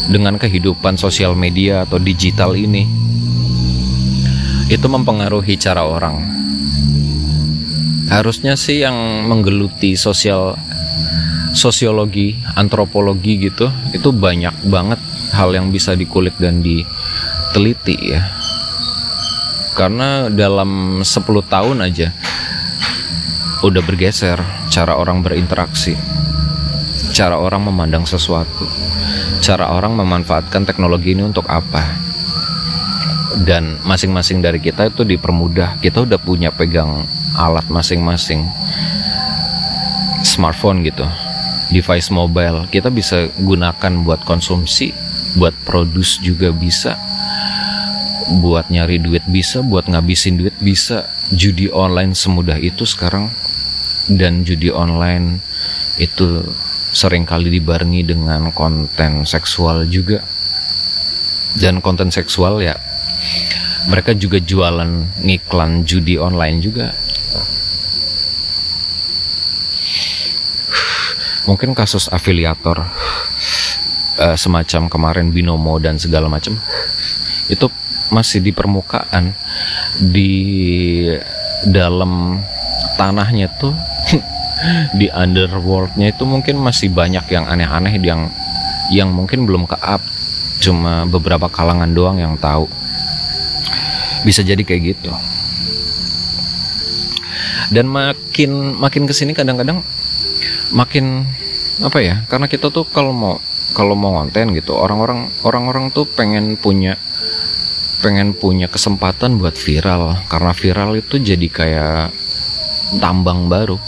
dengan 0.07 0.39
kehidupan 0.39 0.95
sosial 0.95 1.35
media 1.35 1.83
atau 1.83 1.99
digital 1.99 2.55
ini. 2.55 2.87
Itu 4.71 4.87
mempengaruhi 4.87 5.59
cara 5.59 5.83
orang. 5.83 6.23
Harusnya 8.07 8.53
sih 8.55 8.83
yang 8.83 9.27
menggeluti 9.27 9.97
sosial 9.97 10.55
sosiologi 11.53 12.33
antropologi 12.57 13.37
gitu 13.37 13.69
itu 13.93 14.09
banyak 14.09 14.65
banget 14.73 14.97
hal 15.37 15.53
yang 15.53 15.69
bisa 15.69 15.93
dikulik 15.93 16.33
dan 16.41 16.65
diteliti 16.65 17.93
ya 18.17 18.25
karena 19.73 20.29
dalam 20.29 21.01
10 21.01 21.09
tahun 21.49 21.77
aja 21.83 22.13
udah 23.63 23.81
bergeser 23.85 24.37
cara 24.69 24.97
orang 24.97 25.25
berinteraksi 25.25 25.97
cara 27.13 27.37
orang 27.37 27.69
memandang 27.69 28.05
sesuatu 28.05 28.65
cara 29.43 29.75
orang 29.75 29.99
memanfaatkan 29.99 30.63
teknologi 30.63 31.11
ini 31.11 31.27
untuk 31.27 31.43
apa. 31.51 31.99
Dan 33.43 33.75
masing-masing 33.83 34.39
dari 34.39 34.63
kita 34.63 34.87
itu 34.87 35.03
dipermudah. 35.03 35.83
Kita 35.83 36.07
udah 36.07 36.15
punya 36.15 36.47
pegang 36.55 37.03
alat 37.35 37.67
masing-masing. 37.67 38.47
Smartphone 40.23 40.87
gitu 40.87 41.03
device 41.75 42.07
mobile. 42.07 42.71
Kita 42.71 42.87
bisa 42.87 43.27
gunakan 43.35 43.91
buat 44.07 44.23
konsumsi 44.23 44.95
buat 45.33 45.51
produce 45.65 46.21
juga 46.21 46.53
bisa 46.53 46.93
buat 48.39 48.71
nyari 48.71 48.99
duit 49.03 49.23
bisa, 49.27 49.61
buat 49.61 49.85
ngabisin 49.87 50.39
duit 50.39 50.55
bisa. 50.63 51.09
Judi 51.33 51.71
online 51.71 52.13
semudah 52.13 52.59
itu 52.61 52.85
sekarang 52.85 53.33
dan 54.11 54.43
judi 54.45 54.69
online 54.69 55.41
itu 55.97 56.45
sering 56.93 57.25
kali 57.25 57.49
dibarengi 57.49 58.05
dengan 58.05 58.53
konten 58.53 59.25
seksual 59.25 59.89
juga. 59.89 60.21
Dan 61.53 61.85
konten 61.85 62.09
seksual 62.09 62.65
ya 62.65 62.77
mereka 63.87 64.15
juga 64.15 64.39
jualan 64.39 65.21
ngiklan 65.21 65.83
judi 65.83 66.15
online 66.17 66.57
juga. 66.63 66.87
Mungkin 71.43 71.75
kasus 71.75 72.07
afiliator 72.07 72.87
uh, 74.19 74.37
semacam 74.37 74.89
kemarin 74.89 75.27
binomo 75.29 75.77
dan 75.77 75.97
segala 75.97 76.27
macam 76.29 76.57
itu 77.49 77.67
masih 78.11 78.43
di 78.43 78.51
permukaan 78.53 79.33
di 79.97 80.33
dalam 81.65 82.43
tanahnya 82.99 83.49
tuh 83.57 83.73
di 84.99 85.09
underworldnya 85.09 86.13
itu 86.13 86.23
mungkin 86.23 86.61
masih 86.61 86.93
banyak 86.93 87.25
yang 87.31 87.45
aneh-aneh 87.47 87.97
yang 87.99 88.29
yang 88.91 89.09
mungkin 89.09 89.47
belum 89.47 89.65
ke 89.65 89.77
up 89.79 90.03
cuma 90.63 91.03
beberapa 91.03 91.51
kalangan 91.51 91.91
doang 91.91 92.17
yang 92.19 92.39
tahu. 92.39 92.71
Bisa 94.23 94.39
jadi 94.39 94.63
kayak 94.63 94.95
gitu. 94.95 95.11
Dan 97.75 97.91
makin 97.91 98.79
makin 98.79 99.03
ke 99.03 99.11
sini 99.11 99.35
kadang-kadang 99.35 99.83
makin 100.71 101.27
apa 101.81 101.97
ya? 102.03 102.21
Karena 102.29 102.45
kita 102.45 102.69
tuh 102.69 102.85
kalau 102.85 103.15
mau 103.15 103.41
kalau 103.73 103.97
mau 103.97 104.21
konten 104.21 104.53
gitu 104.53 104.77
orang-orang 104.77 105.33
orang-orang 105.41 105.89
tuh 105.89 106.05
pengen 106.05 106.53
punya 106.61 106.93
pengen 108.05 108.35
punya 108.37 108.67
kesempatan 108.69 109.39
buat 109.39 109.55
viral. 109.55 110.27
Karena 110.27 110.51
viral 110.53 110.99
itu 110.99 111.17
jadi 111.17 111.47
kayak 111.47 112.11
tambang 112.99 113.47
baru. 113.47 113.79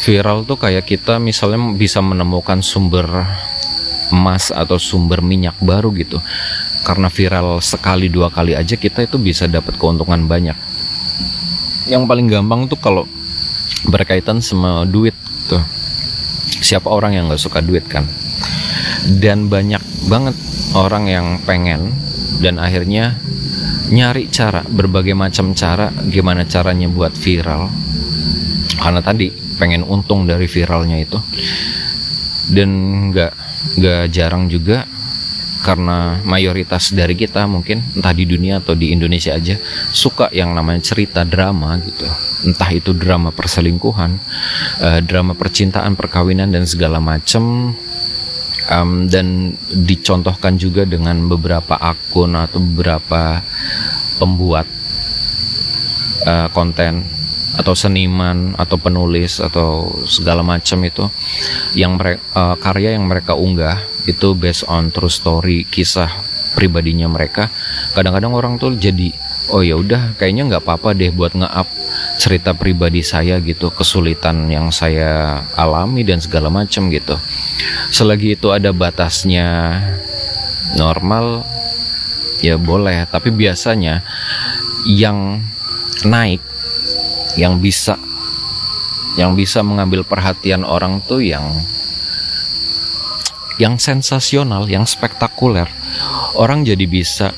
Viral 0.00 0.44
tuh 0.46 0.60
kayak 0.60 0.86
kita 0.86 1.18
misalnya 1.18 1.74
bisa 1.74 1.98
menemukan 2.04 2.62
sumber 2.62 3.08
emas 4.10 4.52
atau 4.52 4.76
sumber 4.76 5.24
minyak 5.24 5.56
baru 5.58 5.90
gitu. 5.96 6.20
Karena 6.84 7.08
viral 7.08 7.60
sekali 7.64 8.08
dua 8.12 8.28
kali 8.28 8.54
aja 8.54 8.76
kita 8.76 9.04
itu 9.04 9.16
bisa 9.16 9.48
dapat 9.48 9.76
keuntungan 9.80 10.28
banyak. 10.28 10.56
Yang 11.88 12.04
paling 12.06 12.26
gampang 12.28 12.68
tuh 12.68 12.78
kalau 12.78 13.04
berkaitan 13.88 14.44
sama 14.44 14.84
duit 14.84 15.16
tuh 15.48 15.62
siapa 16.60 16.88
orang 16.90 17.16
yang 17.16 17.24
nggak 17.28 17.40
suka 17.40 17.60
duit 17.64 17.86
kan? 17.86 18.04
Dan 19.06 19.48
banyak 19.48 19.80
banget 20.08 20.36
orang 20.76 21.04
yang 21.08 21.26
pengen 21.44 21.92
dan 22.40 22.56
akhirnya 22.56 23.18
nyari 23.90 24.30
cara 24.30 24.62
berbagai 24.62 25.18
macam 25.18 25.52
cara 25.52 25.90
gimana 26.08 26.46
caranya 26.46 26.86
buat 26.86 27.12
viral. 27.16 27.68
Karena 28.80 29.00
tadi 29.02 29.28
pengen 29.60 29.84
untung 29.84 30.24
dari 30.24 30.46
viralnya 30.48 30.96
itu. 31.02 31.18
Dan 32.50 32.70
nggak 33.12 33.32
nggak 33.76 34.02
jarang 34.10 34.48
juga 34.48 34.86
karena 35.60 36.20
mayoritas 36.24 36.92
dari 36.96 37.12
kita 37.12 37.44
mungkin 37.44 37.84
entah 37.92 38.16
di 38.16 38.24
dunia 38.24 38.64
atau 38.64 38.72
di 38.72 38.96
Indonesia 38.96 39.36
aja 39.36 39.60
suka 39.92 40.32
yang 40.32 40.56
namanya 40.56 40.80
cerita 40.80 41.22
drama 41.22 41.76
gitu. 41.84 42.08
Entah 42.40 42.72
itu 42.72 42.96
drama 42.96 43.28
perselingkuhan, 43.28 44.16
uh, 44.80 45.00
drama 45.04 45.36
percintaan, 45.36 45.92
perkawinan 45.92 46.48
dan 46.48 46.64
segala 46.64 46.96
macam 46.96 47.76
um, 48.72 49.04
dan 49.10 49.52
dicontohkan 49.68 50.56
juga 50.56 50.88
dengan 50.88 51.20
beberapa 51.28 51.76
akun 51.76 52.32
atau 52.38 52.64
beberapa 52.64 53.44
pembuat 54.16 54.64
uh, 56.24 56.48
konten 56.56 57.19
atau 57.58 57.74
seniman 57.74 58.54
atau 58.54 58.78
penulis 58.78 59.42
atau 59.42 59.90
segala 60.06 60.46
macam 60.46 60.78
itu 60.86 61.10
yang 61.74 61.98
mereka 61.98 62.22
uh, 62.38 62.56
karya 62.58 62.94
yang 62.94 63.10
mereka 63.10 63.34
unggah 63.34 63.82
itu 64.06 64.32
based 64.38 64.66
on 64.70 64.94
true 64.94 65.10
story 65.10 65.66
kisah 65.66 66.10
pribadinya 66.54 67.06
mereka. 67.06 67.50
Kadang-kadang 67.94 68.34
orang 68.34 68.54
tuh 68.58 68.74
jadi 68.74 69.14
oh 69.50 69.66
ya 69.66 69.74
udah 69.74 70.14
kayaknya 70.14 70.46
nggak 70.46 70.62
apa-apa 70.62 70.94
deh 70.94 71.10
buat 71.10 71.34
nge-up 71.34 71.66
cerita 72.22 72.54
pribadi 72.54 73.02
saya 73.02 73.42
gitu 73.42 73.74
kesulitan 73.74 74.46
yang 74.46 74.70
saya 74.70 75.42
alami 75.58 76.06
dan 76.06 76.22
segala 76.22 76.48
macam 76.50 76.86
gitu. 76.90 77.18
Selagi 77.90 78.38
itu 78.38 78.54
ada 78.54 78.70
batasnya 78.70 79.78
normal 80.78 81.42
ya 82.40 82.54
boleh. 82.56 83.06
Tapi 83.10 83.34
biasanya 83.34 84.06
yang 84.86 85.42
naik 86.06 86.40
yang 87.38 87.62
bisa 87.62 87.98
yang 89.18 89.34
bisa 89.34 89.60
mengambil 89.66 90.06
perhatian 90.06 90.62
orang 90.62 91.02
tuh 91.02 91.20
yang 91.20 91.44
yang 93.60 93.76
sensasional, 93.76 94.64
yang 94.64 94.88
spektakuler. 94.88 95.68
Orang 96.32 96.64
jadi 96.64 96.88
bisa 96.88 97.36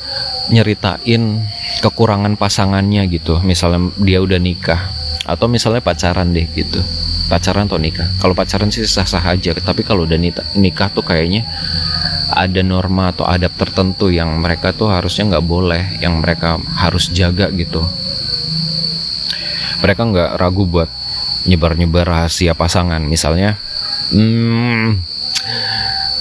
nyeritain 0.55 1.43
kekurangan 1.83 2.39
pasangannya 2.39 3.11
gitu. 3.11 3.43
Misalnya 3.43 3.91
dia 3.99 4.23
udah 4.23 4.39
nikah 4.39 5.02
atau 5.23 5.47
misalnya 5.47 5.83
pacaran 5.83 6.35
deh 6.35 6.47
gitu. 6.53 6.81
Pacaran 7.31 7.71
atau 7.71 7.79
nikah. 7.79 8.09
Kalau 8.19 8.35
pacaran 8.35 8.69
sih 8.69 8.85
sah-sah 8.85 9.23
aja 9.23 9.55
tapi 9.57 9.87
kalau 9.87 10.05
udah 10.05 10.19
nikah, 10.59 10.89
tuh 10.91 11.07
kayaknya 11.07 11.47
ada 12.33 12.65
norma 12.65 13.13
atau 13.13 13.29
adab 13.29 13.53
tertentu 13.55 14.09
yang 14.09 14.41
mereka 14.41 14.73
tuh 14.73 14.89
harusnya 14.89 15.37
nggak 15.37 15.47
boleh 15.47 15.83
yang 16.01 16.21
mereka 16.21 16.59
harus 16.77 17.13
jaga 17.13 17.53
gitu. 17.53 17.85
Mereka 19.85 20.01
nggak 20.01 20.31
ragu 20.39 20.65
buat 20.65 20.89
nyebar-nyebar 21.47 22.07
rahasia 22.07 22.55
pasangan. 22.55 23.03
Misalnya 23.03 23.59
hmm, 24.15 25.12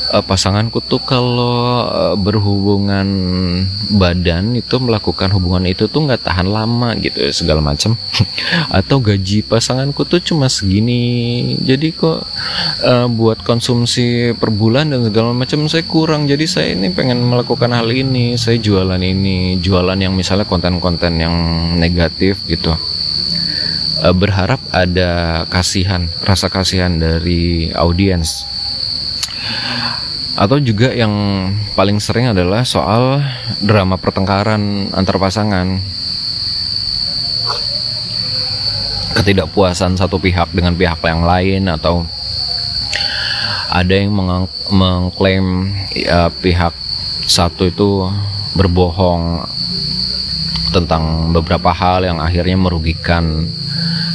uh, 0.10 0.24
pasanganku 0.26 0.82
tuh 0.82 1.00
kalau 1.06 1.86
uh, 1.86 2.16
berhubungan 2.18 3.08
badan 3.94 4.58
itu 4.58 4.82
melakukan 4.82 5.30
hubungan 5.32 5.70
itu 5.70 5.86
tuh 5.86 6.10
nggak 6.10 6.26
tahan 6.26 6.50
lama 6.50 6.98
gitu 6.98 7.30
segala 7.30 7.62
macam 7.62 7.96
atau 8.78 8.98
gaji 8.98 9.46
pasanganku 9.46 10.04
tuh 10.10 10.20
cuma 10.24 10.50
segini. 10.50 11.56
Jadi 11.62 11.94
kok 11.94 12.26
uh, 12.84 13.08
buat 13.08 13.46
konsumsi 13.46 14.34
per 14.34 14.50
bulan 14.50 14.92
dan 14.92 15.06
segala 15.06 15.32
macam 15.32 15.70
saya 15.70 15.86
kurang. 15.86 16.26
Jadi 16.26 16.46
saya 16.50 16.74
ini 16.74 16.90
pengen 16.92 17.22
melakukan 17.22 17.72
hal 17.72 17.88
ini. 17.94 18.36
Saya 18.36 18.58
jualan 18.58 19.00
ini 19.00 19.62
jualan 19.62 19.98
yang 19.98 20.18
misalnya 20.18 20.50
konten-konten 20.50 21.22
yang 21.22 21.36
negatif 21.78 22.42
gitu. 22.50 22.74
Berharap 24.02 24.58
ada 24.74 25.46
kasihan 25.46 26.10
rasa 26.26 26.50
kasihan 26.50 26.98
dari 26.98 27.70
audiens 27.70 28.50
atau 30.32 30.58
juga 30.64 30.96
yang 30.96 31.12
paling 31.76 32.00
sering 32.00 32.32
adalah 32.32 32.64
soal 32.64 33.20
drama 33.60 34.00
pertengkaran 34.00 34.88
antar 34.96 35.20
pasangan. 35.20 35.78
Ketidakpuasan 39.12 40.00
satu 40.00 40.18
pihak 40.18 40.56
dengan 40.56 40.74
pihak 40.80 41.04
yang 41.04 41.28
lain 41.28 41.68
atau 41.68 42.08
ada 43.68 43.92
yang 43.92 44.16
mengklaim 44.72 45.76
ya, 45.92 46.32
pihak 46.32 46.72
satu 47.28 47.68
itu 47.68 48.08
berbohong 48.56 49.46
tentang 50.72 51.36
beberapa 51.36 51.76
hal 51.76 52.08
yang 52.08 52.24
akhirnya 52.24 52.56
merugikan 52.56 53.52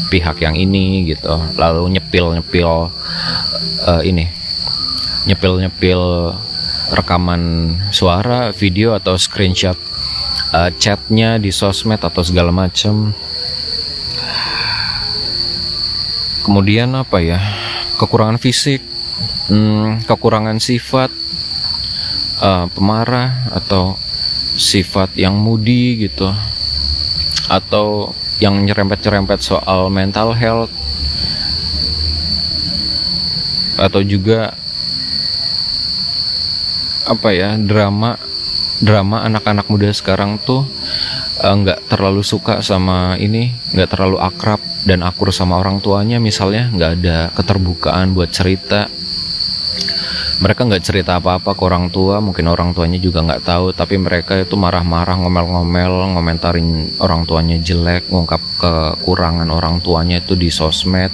pihak 0.09 0.41
yang 0.41 0.57
ini 0.57 1.13
gitu. 1.13 1.37
Lalu 1.61 2.01
nyepil 2.01 2.41
nyepil 2.41 2.89
uh, 3.85 4.03
ini 4.03 4.46
nyepil 5.27 5.59
nyepil 5.59 6.03
rekaman 6.95 7.75
suara 7.91 8.55
video 8.55 8.95
atau 8.95 9.19
screenshot 9.19 9.75
uh, 10.55 10.71
chatnya 10.79 11.39
di 11.43 11.51
sosmed 11.51 11.99
atau 11.99 12.23
segala 12.23 12.55
macam. 12.55 13.11
Kemudian 16.47 16.95
apa 16.95 17.19
ya? 17.19 17.43
Kekurangan 17.99 18.39
fisik 18.39 18.79
hmm, 19.51 20.07
kekurangan 20.07 20.63
sifat 20.63 21.11
uh, 22.39 22.71
pemarah 22.71 23.51
atau 23.51 23.99
sifat 24.55 25.11
yang 25.19 25.35
moody 25.35 26.07
gitu. 26.07 26.31
Atau 27.51 28.15
yang 28.39 28.63
nyerempet-nyerempet 28.63 29.43
soal 29.43 29.89
mental 29.89 30.37
health 30.37 30.71
atau 33.77 34.01
juga 34.01 34.57
apa 37.07 37.31
ya 37.31 37.55
drama 37.55 38.19
drama 38.83 39.25
anak-anak 39.25 39.71
muda 39.73 39.89
sekarang 39.95 40.37
tuh 40.43 40.67
eh, 41.41 41.55
nggak 41.55 41.81
uh, 41.81 41.85
terlalu 41.89 42.21
suka 42.27 42.61
sama 42.61 43.17
ini 43.17 43.55
nggak 43.73 43.89
terlalu 43.89 44.21
akrab 44.21 44.61
dan 44.87 45.03
akur 45.03 45.35
sama 45.35 45.59
orang 45.59 45.83
tuanya. 45.83 46.23
Misalnya 46.23 46.71
nggak 46.71 46.93
ada 47.03 47.19
keterbukaan 47.35 48.15
buat 48.15 48.31
cerita. 48.31 48.87
Mereka 50.37 50.69
nggak 50.69 50.85
cerita 50.85 51.17
apa-apa 51.17 51.57
ke 51.57 51.63
orang 51.65 51.89
tua 51.89 52.21
mungkin 52.21 52.45
orang 52.53 52.77
tuanya 52.77 53.01
juga 53.01 53.25
nggak 53.25 53.41
tahu 53.49 53.73
tapi 53.73 53.97
mereka 53.97 54.37
itu 54.37 54.53
marah-marah 54.53 55.17
ngomel-ngomel 55.17 56.13
ngomentarin 56.13 56.93
orang 57.01 57.25
tuanya 57.25 57.57
jelek 57.57 58.13
ngungkap 58.13 58.45
kekurangan 58.61 59.49
orang 59.49 59.81
tuanya 59.81 60.21
itu 60.21 60.37
di 60.37 60.53
sosmed 60.53 61.09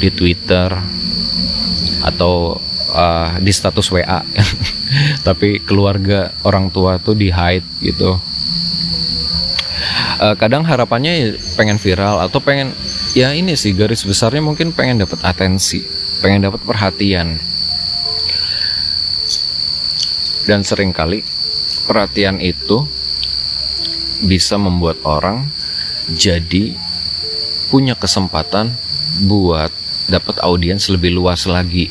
di 0.00 0.08
twitter 0.08 0.72
atau 2.02 2.60
uh, 2.92 3.36
di 3.40 3.52
status 3.52 3.88
wa 3.92 4.02
tapi 5.26 5.60
keluarga 5.64 6.32
orang 6.46 6.70
tua 6.70 6.98
tuh 7.02 7.16
di 7.16 7.32
hide 7.32 7.66
gitu. 7.82 8.18
Uh, 10.16 10.32
kadang 10.40 10.64
harapannya 10.64 11.12
ya 11.12 11.28
pengen 11.60 11.76
viral 11.76 12.24
atau 12.24 12.40
pengen 12.40 12.72
ya 13.12 13.36
ini 13.36 13.52
sih 13.52 13.76
garis 13.76 14.08
besarnya 14.08 14.40
mungkin 14.40 14.72
pengen 14.72 15.04
dapat 15.04 15.20
atensi 15.20 15.84
pengen 16.20 16.48
dapat 16.48 16.60
perhatian. 16.64 17.36
Dan 20.46 20.62
sering 20.62 20.94
kali 20.94 21.26
perhatian 21.90 22.38
itu 22.38 22.86
bisa 24.24 24.56
membuat 24.56 25.02
orang 25.02 25.50
jadi 26.14 26.78
punya 27.68 27.98
kesempatan 27.98 28.70
buat 29.26 29.74
dapat 30.06 30.42
audiens 30.42 30.88
lebih 30.90 31.14
luas 31.14 31.46
lagi. 31.46 31.90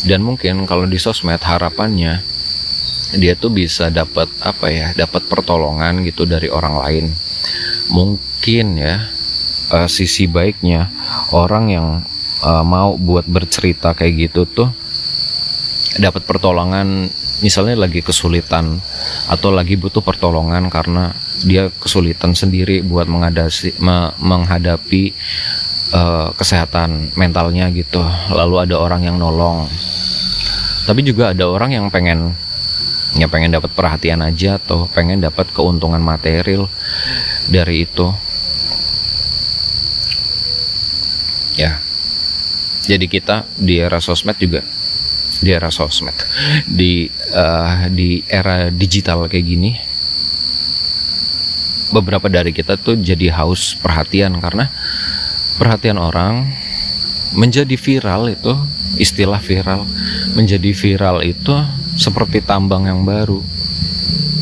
Dan 0.00 0.24
mungkin 0.24 0.64
kalau 0.64 0.88
di 0.88 0.96
sosmed 0.96 1.40
harapannya 1.44 2.24
dia 3.16 3.34
tuh 3.34 3.50
bisa 3.50 3.90
dapat 3.90 4.30
apa 4.40 4.66
ya, 4.70 4.86
dapat 4.96 5.26
pertolongan 5.28 6.04
gitu 6.06 6.24
dari 6.24 6.48
orang 6.48 6.74
lain. 6.80 7.06
Mungkin 7.90 8.66
ya 8.80 9.10
uh, 9.74 9.88
sisi 9.90 10.26
baiknya 10.26 10.90
orang 11.34 11.64
yang 11.70 11.88
uh, 12.44 12.64
mau 12.64 12.96
buat 12.96 13.24
bercerita 13.28 13.92
kayak 13.92 14.30
gitu 14.30 14.42
tuh 14.46 14.70
dapat 15.98 16.22
pertolongan 16.22 17.10
misalnya 17.40 17.74
lagi 17.74 18.04
kesulitan 18.04 18.78
atau 19.26 19.50
lagi 19.50 19.74
butuh 19.74 20.04
pertolongan 20.04 20.68
karena 20.70 21.16
dia 21.42 21.72
kesulitan 21.72 22.36
sendiri 22.36 22.84
buat 22.84 23.08
menghadapi 23.08 23.80
me, 23.80 24.12
menghadapi 24.20 25.16
uh, 25.96 26.30
kesehatan 26.36 27.16
mentalnya 27.16 27.72
gitu. 27.72 28.04
Lalu 28.30 28.68
ada 28.68 28.76
orang 28.78 29.08
yang 29.08 29.16
nolong. 29.16 29.66
Tapi 30.84 31.00
juga 31.02 31.32
ada 31.32 31.48
orang 31.48 31.74
yang 31.74 31.86
pengen 31.88 32.36
ya 33.18 33.26
pengen 33.26 33.50
dapat 33.50 33.74
perhatian 33.74 34.22
aja 34.22 34.60
atau 34.60 34.86
pengen 34.92 35.18
dapat 35.24 35.50
keuntungan 35.50 36.00
material 36.00 36.70
dari 37.48 37.88
itu. 37.88 38.12
Ya. 41.58 41.82
Jadi 42.80 43.06
kita 43.06 43.44
di 43.60 43.76
era 43.76 44.00
sosmed 44.00 44.40
juga 44.40 44.64
di 45.38 45.50
era 45.54 45.70
sosmed. 45.70 46.18
Di 46.66 47.06
uh, 47.30 47.86
di 47.86 48.26
era 48.26 48.66
digital 48.74 49.30
kayak 49.30 49.46
gini 49.46 49.72
beberapa 51.90 52.30
dari 52.30 52.54
kita 52.54 52.78
tuh 52.78 52.98
jadi 52.98 53.34
haus 53.34 53.74
perhatian 53.78 54.38
karena 54.38 54.70
perhatian 55.58 55.98
orang 55.98 56.46
menjadi 57.36 57.76
viral 57.78 58.30
itu 58.32 58.54
istilah 58.98 59.38
viral 59.38 59.86
menjadi 60.34 60.70
viral 60.74 61.22
itu 61.22 61.54
seperti 61.94 62.42
tambang 62.42 62.90
yang 62.90 63.06
baru 63.06 63.42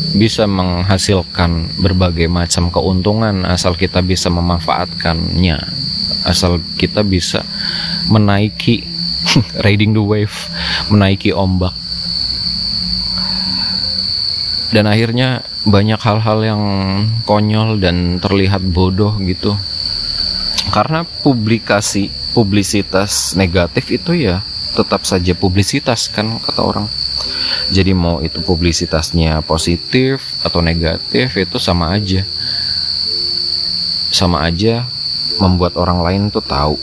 bisa 0.09 0.49
menghasilkan 0.49 1.77
berbagai 1.77 2.25
macam 2.25 2.73
keuntungan 2.73 3.45
asal 3.45 3.77
kita 3.77 4.01
bisa 4.01 4.33
memanfaatkannya 4.33 5.61
asal 6.25 6.59
kita 6.75 7.05
bisa 7.05 7.45
menaiki 8.09 8.83
riding 9.65 9.95
the 9.95 10.03
wave, 10.03 10.35
menaiki 10.91 11.31
ombak. 11.31 11.75
Dan 14.69 14.85
akhirnya 14.85 15.41
banyak 15.65 15.97
hal-hal 15.97 16.39
yang 16.45 16.63
konyol 17.25 17.81
dan 17.81 18.21
terlihat 18.21 18.61
bodoh 18.61 19.17
gitu. 19.17 19.57
Karena 20.69 21.01
publikasi, 21.25 22.13
publisitas 22.35 23.33
negatif 23.33 23.89
itu 23.89 24.13
ya 24.13 24.45
tetap 24.77 25.03
saja 25.03 25.33
publisitas 25.33 26.07
kan 26.11 26.37
kata 26.39 26.61
orang. 26.61 26.85
Jadi 27.73 27.91
mau 27.91 28.21
itu 28.23 28.39
publisitasnya 28.39 29.43
positif 29.43 30.23
atau 30.45 30.63
negatif 30.63 31.35
itu 31.35 31.57
sama 31.57 31.91
aja. 31.97 32.23
Sama 34.13 34.45
aja 34.45 34.85
membuat 35.41 35.75
orang 35.75 35.99
lain 36.05 36.21
tuh 36.29 36.43
tahu 36.43 36.75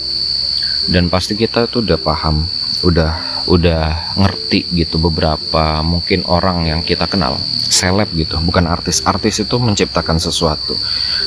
dan 0.86 1.10
pasti 1.10 1.34
kita 1.34 1.66
tuh 1.66 1.82
udah 1.82 1.98
paham 1.98 2.46
udah 2.84 3.42
udah 3.48 4.14
ngerti 4.20 4.68
gitu 4.74 5.00
beberapa 5.00 5.80
mungkin 5.80 6.26
orang 6.28 6.68
yang 6.68 6.80
kita 6.84 7.08
kenal 7.08 7.40
seleb 7.66 8.08
gitu 8.14 8.38
bukan 8.42 8.66
artis. 8.70 9.02
Artis 9.02 9.42
itu 9.42 9.56
menciptakan 9.58 10.16
sesuatu. 10.22 10.78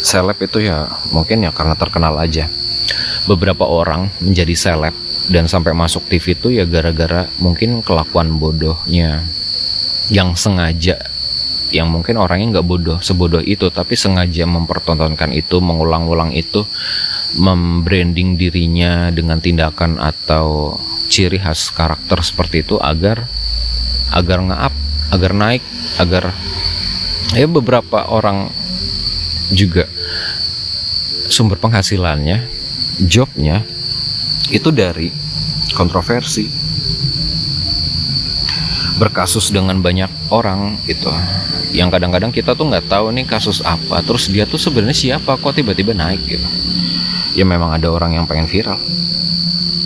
Seleb 0.01 0.39
itu 0.39 0.63
ya 0.63 0.87
mungkin 1.11 1.43
ya 1.43 1.51
karena 1.51 1.75
terkenal 1.75 2.15
aja. 2.17 2.47
Beberapa 3.27 3.69
orang 3.69 4.09
menjadi 4.23 4.55
seleb 4.55 4.95
dan 5.29 5.45
sampai 5.45 5.77
masuk 5.77 6.09
TV 6.09 6.33
itu 6.33 6.47
ya 6.49 6.65
gara-gara 6.65 7.29
mungkin 7.37 7.85
kelakuan 7.85 8.33
bodohnya 8.41 9.29
yang 10.09 10.33
sengaja 10.33 10.97
yang 11.69 11.89
mungkin 11.89 12.17
orangnya 12.17 12.59
nggak 12.59 12.67
bodoh 12.67 12.97
sebodoh 13.01 13.41
itu 13.41 13.69
tapi 13.69 13.93
sengaja 13.93 14.49
mempertontonkan 14.49 15.33
itu 15.33 15.61
mengulang-ulang 15.61 16.33
itu 16.33 16.65
membranding 17.37 18.37
dirinya 18.37 19.13
dengan 19.13 19.37
tindakan 19.37 20.01
atau 20.01 20.77
ciri 21.09 21.41
khas 21.41 21.73
karakter 21.73 22.21
seperti 22.21 22.65
itu 22.65 22.77
agar 22.81 23.25
agar 24.09 24.41
nge-up, 24.41 24.73
agar 25.13 25.31
naik, 25.37 25.63
agar 26.01 26.33
ya 27.37 27.45
beberapa 27.45 28.09
orang 28.09 28.49
juga 29.53 29.85
sumber 31.29 31.61
penghasilannya, 31.61 32.45
jobnya 33.05 33.61
itu 34.49 34.73
dari 34.73 35.13
kontroversi 35.77 36.49
berkasus 38.99 39.49
dengan 39.49 39.79
banyak 39.79 40.11
orang 40.29 40.75
gitu. 40.83 41.07
Yang 41.71 41.97
kadang-kadang 41.97 42.31
kita 42.35 42.51
tuh 42.53 42.67
nggak 42.67 42.91
tahu 42.91 43.15
nih 43.15 43.23
kasus 43.23 43.63
apa 43.63 44.03
terus 44.03 44.27
dia 44.27 44.43
tuh 44.43 44.59
sebenarnya 44.59 45.17
siapa 45.17 45.39
kok 45.39 45.55
tiba-tiba 45.55 45.95
naik 45.95 46.21
gitu. 46.27 46.47
Ya 47.33 47.47
memang 47.47 47.71
ada 47.71 47.87
orang 47.87 48.19
yang 48.19 48.27
pengen 48.27 48.51
viral 48.51 48.77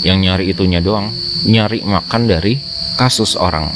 yang 0.03 0.19
nyari 0.19 0.51
itunya 0.51 0.83
doang 0.83 1.15
nyari 1.47 1.79
makan 1.85 2.27
dari 2.27 2.59
kasus 2.99 3.39
orang. 3.39 3.71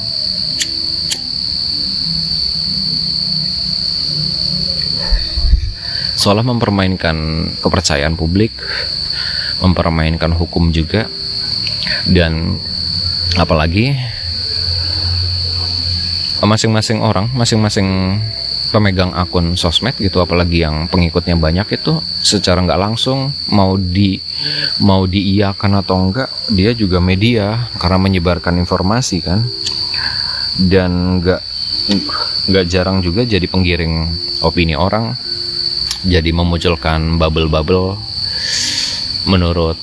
Seolah 6.17 6.43
mempermainkan 6.43 7.15
kepercayaan 7.61 8.17
publik 8.17 8.51
mempermainkan 9.57 10.33
hukum 10.37 10.69
juga 10.69 11.09
dan 12.05 12.61
apalagi 13.37 13.97
masing-masing 16.45 17.01
orang 17.01 17.25
masing-masing 17.33 18.19
pemegang 18.67 19.15
akun 19.15 19.55
sosmed 19.55 19.95
gitu 19.95 20.19
apalagi 20.19 20.67
yang 20.67 20.91
pengikutnya 20.91 21.39
banyak 21.39 21.79
itu 21.79 22.03
secara 22.19 22.59
nggak 22.61 22.81
langsung 22.81 23.31
mau 23.47 23.79
di 23.79 24.19
mau 24.83 25.07
diiyakan 25.07 25.81
atau 25.81 25.95
enggak 25.95 26.29
dia 26.51 26.75
juga 26.75 26.99
media 26.99 27.71
karena 27.79 27.97
menyebarkan 27.97 28.59
informasi 28.59 29.23
kan. 29.23 29.47
Dan 30.57 31.21
nggak 31.21 31.41
nggak 32.49 32.65
jarang 32.67 32.99
juga 33.05 33.23
jadi 33.23 33.45
penggiring 33.45 34.09
opini 34.41 34.73
orang 34.73 35.15
jadi 36.03 36.33
memunculkan 36.33 37.21
bubble-bubble. 37.21 37.95
Menurut 39.27 39.77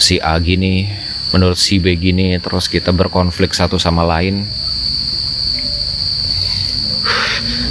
si 0.00 0.16
A 0.20 0.36
gini 0.40 0.88
menurut 1.30 1.60
si 1.60 1.78
B 1.78 1.94
gini 1.94 2.34
terus 2.42 2.66
kita 2.66 2.90
berkonflik 2.90 3.54
satu 3.54 3.78
sama 3.78 4.02
lain 4.02 4.50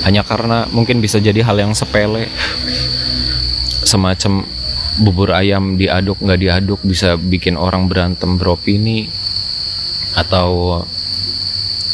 hanya 0.04 0.24
karena 0.24 0.66
mungkin 0.72 1.04
bisa 1.04 1.20
jadi 1.20 1.44
hal 1.44 1.60
yang 1.60 1.74
sepele. 1.76 2.32
Semacam 3.84 4.46
bubur 5.00 5.32
ayam 5.32 5.80
diaduk 5.80 6.20
nggak 6.20 6.40
diaduk 6.40 6.80
bisa 6.84 7.16
bikin 7.16 7.56
orang 7.56 7.88
berantem 7.88 8.36
beropini 8.36 9.08
atau 10.18 10.82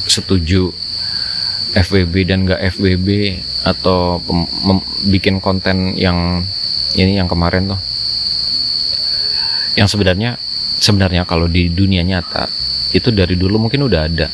setuju 0.08 0.74
FWB 1.76 2.14
dan 2.26 2.48
nggak 2.48 2.62
FWB 2.78 3.08
atau 3.68 4.24
bikin 5.12 5.44
konten 5.44 6.00
yang 6.00 6.48
ini 6.96 7.20
yang 7.20 7.28
kemarin 7.28 7.76
tuh. 7.76 7.82
Yang 9.76 9.98
sebenarnya 9.98 10.40
sebenarnya 10.80 11.28
kalau 11.28 11.52
di 11.52 11.68
dunia 11.68 12.00
nyata 12.06 12.48
itu 12.96 13.12
dari 13.12 13.36
dulu 13.36 13.68
mungkin 13.68 13.92
udah 13.92 14.02
ada 14.08 14.28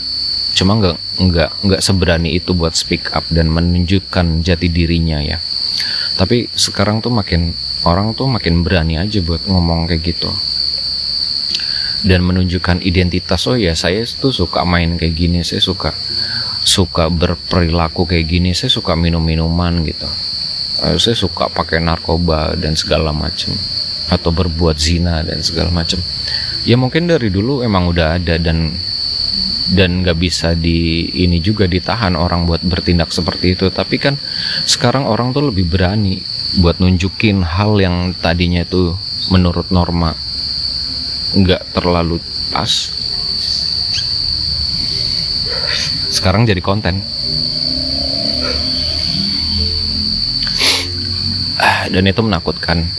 cuma 0.52 0.78
nggak 0.78 0.98
nggak 1.22 1.50
nggak 1.64 1.82
seberani 1.82 2.36
itu 2.36 2.52
buat 2.52 2.76
speak 2.76 3.12
up 3.16 3.24
dan 3.32 3.52
menunjukkan 3.52 4.44
jati 4.44 4.68
dirinya 4.68 5.24
ya. 5.24 5.40
Tapi 6.20 6.52
sekarang 6.52 7.00
tuh 7.00 7.10
makin 7.10 7.56
orang 7.88 8.14
tuh 8.14 8.28
makin 8.30 8.62
berani 8.62 9.00
aja 9.00 9.24
buat 9.24 9.42
ngomong 9.48 9.88
kayak 9.90 10.04
gitu. 10.04 10.32
Dan 12.02 12.26
menunjukkan 12.26 12.82
identitas 12.82 13.46
oh 13.46 13.58
ya 13.58 13.78
saya 13.78 14.02
tuh 14.04 14.34
suka 14.34 14.66
main 14.66 14.98
kayak 14.98 15.14
gini 15.14 15.40
saya 15.46 15.62
suka 15.62 15.94
suka 16.62 17.10
berperilaku 17.10 18.10
kayak 18.10 18.26
gini 18.26 18.58
saya 18.58 18.74
suka 18.74 18.98
minum 18.98 19.22
minuman 19.22 19.86
gitu. 19.86 20.10
Eh, 20.82 20.98
saya 20.98 21.14
suka 21.14 21.46
pakai 21.54 21.78
narkoba 21.78 22.58
dan 22.58 22.74
segala 22.74 23.14
macam 23.14 23.54
atau 24.12 24.34
berbuat 24.34 24.76
zina 24.76 25.24
dan 25.24 25.40
segala 25.40 25.72
macam 25.72 26.04
ya 26.68 26.76
mungkin 26.76 27.08
dari 27.08 27.32
dulu 27.32 27.64
emang 27.64 27.88
udah 27.88 28.20
ada 28.20 28.36
dan 28.36 28.76
dan 29.72 30.04
nggak 30.04 30.20
bisa 30.20 30.52
di 30.58 31.08
ini 31.24 31.40
juga 31.40 31.64
ditahan 31.70 32.20
orang 32.20 32.44
buat 32.44 32.60
bertindak 32.64 33.14
seperti 33.14 33.56
itu. 33.56 33.72
Tapi 33.72 33.96
kan 34.02 34.20
sekarang 34.68 35.08
orang 35.08 35.32
tuh 35.32 35.52
lebih 35.52 35.68
berani 35.72 36.20
buat 36.60 36.84
nunjukin 36.84 37.46
hal 37.48 37.80
yang 37.80 38.12
tadinya 38.20 38.68
itu 38.68 38.96
menurut 39.32 39.72
norma 39.72 40.12
nggak 41.32 41.72
terlalu 41.72 42.20
pas. 42.52 42.92
Sekarang 46.12 46.44
jadi 46.44 46.60
konten. 46.60 47.00
Ah, 51.62 51.86
dan 51.88 52.04
itu 52.10 52.20
menakutkan 52.26 52.90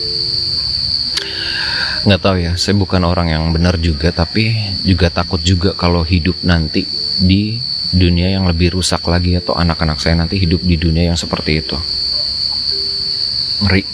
nggak 2.03 2.19
tahu 2.19 2.35
ya 2.43 2.59
saya 2.59 2.75
bukan 2.75 3.07
orang 3.07 3.31
yang 3.31 3.47
benar 3.55 3.79
juga 3.79 4.11
tapi 4.11 4.75
juga 4.83 5.07
takut 5.07 5.39
juga 5.39 5.71
kalau 5.71 6.03
hidup 6.03 6.35
nanti 6.43 6.83
di 7.23 7.55
dunia 7.93 8.33
yang 8.33 8.49
lebih 8.49 8.73
rusak 8.75 9.05
lagi 9.05 9.37
atau 9.37 9.53
anak-anak 9.53 10.01
saya 10.01 10.17
nanti 10.17 10.41
hidup 10.41 10.65
di 10.65 10.75
dunia 10.75 11.13
yang 11.13 11.19
seperti 11.19 11.61
itu. 11.61 11.77
Ngeri. 13.63 13.85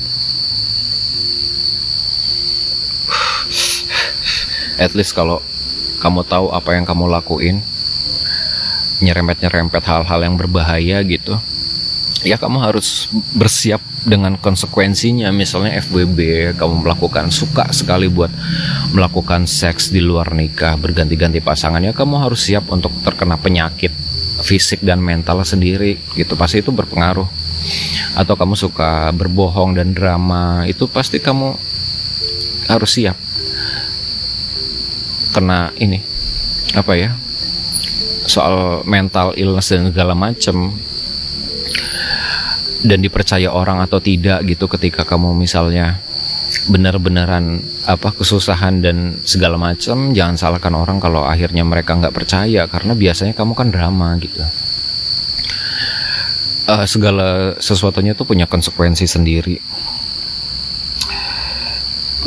At 4.84 4.95
least 4.95 5.12
kalau 5.12 5.43
kamu 5.99 6.24
tahu 6.24 6.55
apa 6.55 6.80
yang 6.80 6.88
kamu 6.88 7.12
lakuin 7.12 7.60
nyerempet-nyerempet 9.00 9.84
hal-hal 9.88 10.20
yang 10.24 10.36
berbahaya 10.36 11.00
gitu 11.08 11.39
ya 12.24 12.36
kamu 12.36 12.60
harus 12.60 13.08
bersiap 13.36 13.80
dengan 14.04 14.36
konsekuensinya. 14.39 15.32
Misalnya 15.32 15.80
FWB 15.84 16.52
kamu 16.56 16.84
melakukan 16.88 17.32
suka 17.32 17.72
sekali 17.72 18.12
buat 18.12 18.32
melakukan 18.91 19.47
seks 19.47 19.91
di 19.91 20.04
luar 20.04 20.36
nikah 20.36 20.76
berganti-ganti 20.76 21.39
pasangannya 21.39 21.95
kamu 21.95 22.20
harus 22.20 22.43
siap 22.47 22.68
untuk 22.72 22.91
terkena 23.04 23.39
penyakit 23.39 23.91
fisik 24.43 24.84
dan 24.84 25.00
mental 25.04 25.43
sendiri 25.43 26.00
gitu. 26.16 26.36
Pasti 26.36 26.64
itu 26.64 26.72
berpengaruh. 26.72 27.28
Atau 28.16 28.39
kamu 28.39 28.56
suka 28.56 29.12
berbohong 29.12 29.76
dan 29.76 29.91
drama 29.91 30.64
itu 30.64 30.88
pasti 30.88 31.20
kamu 31.20 31.56
harus 32.72 32.91
siap 32.93 33.18
kena 35.30 35.70
ini 35.78 36.02
apa 36.74 36.93
ya 36.97 37.14
soal 38.30 38.86
mental 38.86 39.34
illness 39.34 39.74
dan 39.74 39.89
segala 39.89 40.14
macam 40.14 40.78
dan 42.80 43.00
dipercaya 43.04 43.52
orang 43.52 43.84
atau 43.84 44.00
tidak 44.00 44.39
gitu 44.47 44.72
ketika 44.72 45.04
kamu 45.04 45.36
misalnya 45.36 46.00
benar-benaran 46.70 47.62
apa 47.86 48.10
kesusahan 48.16 48.82
dan 48.82 49.22
segala 49.22 49.60
macam 49.60 50.16
jangan 50.16 50.36
salahkan 50.39 50.74
orang 50.74 50.97
kalau 50.97 51.22
akhirnya 51.22 51.62
mereka 51.62 51.93
nggak 51.93 52.16
percaya 52.16 52.66
karena 52.66 52.93
biasanya 52.97 53.34
kamu 53.38 53.54
kan 53.54 53.70
drama 53.70 54.18
gitu. 54.18 54.41
Uh, 56.70 56.86
segala 56.86 57.58
sesuatunya 57.58 58.14
tuh 58.14 58.30
punya 58.30 58.45
konsekuensi 58.45 59.10
sendiri 59.10 59.58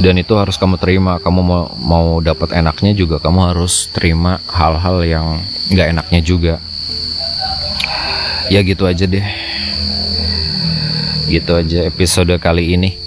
dan 0.01 0.15
itu 0.17 0.33
harus 0.39 0.57
kamu 0.57 0.81
terima. 0.81 1.21
Kamu 1.21 1.41
mau 1.45 1.65
mau 1.77 2.07
dapat 2.25 2.57
enaknya 2.57 2.97
juga 2.97 3.21
kamu 3.21 3.53
harus 3.53 3.91
terima 3.93 4.41
hal-hal 4.49 5.05
yang 5.05 5.27
nggak 5.69 5.89
enaknya 5.93 6.21
juga. 6.25 6.55
Ya 8.49 8.61
gitu 8.65 8.89
aja 8.89 9.05
deh. 9.05 9.27
Gitu 11.29 11.53
aja 11.53 11.79
episode 11.89 12.33
kali 12.41 12.77
ini 12.77 13.03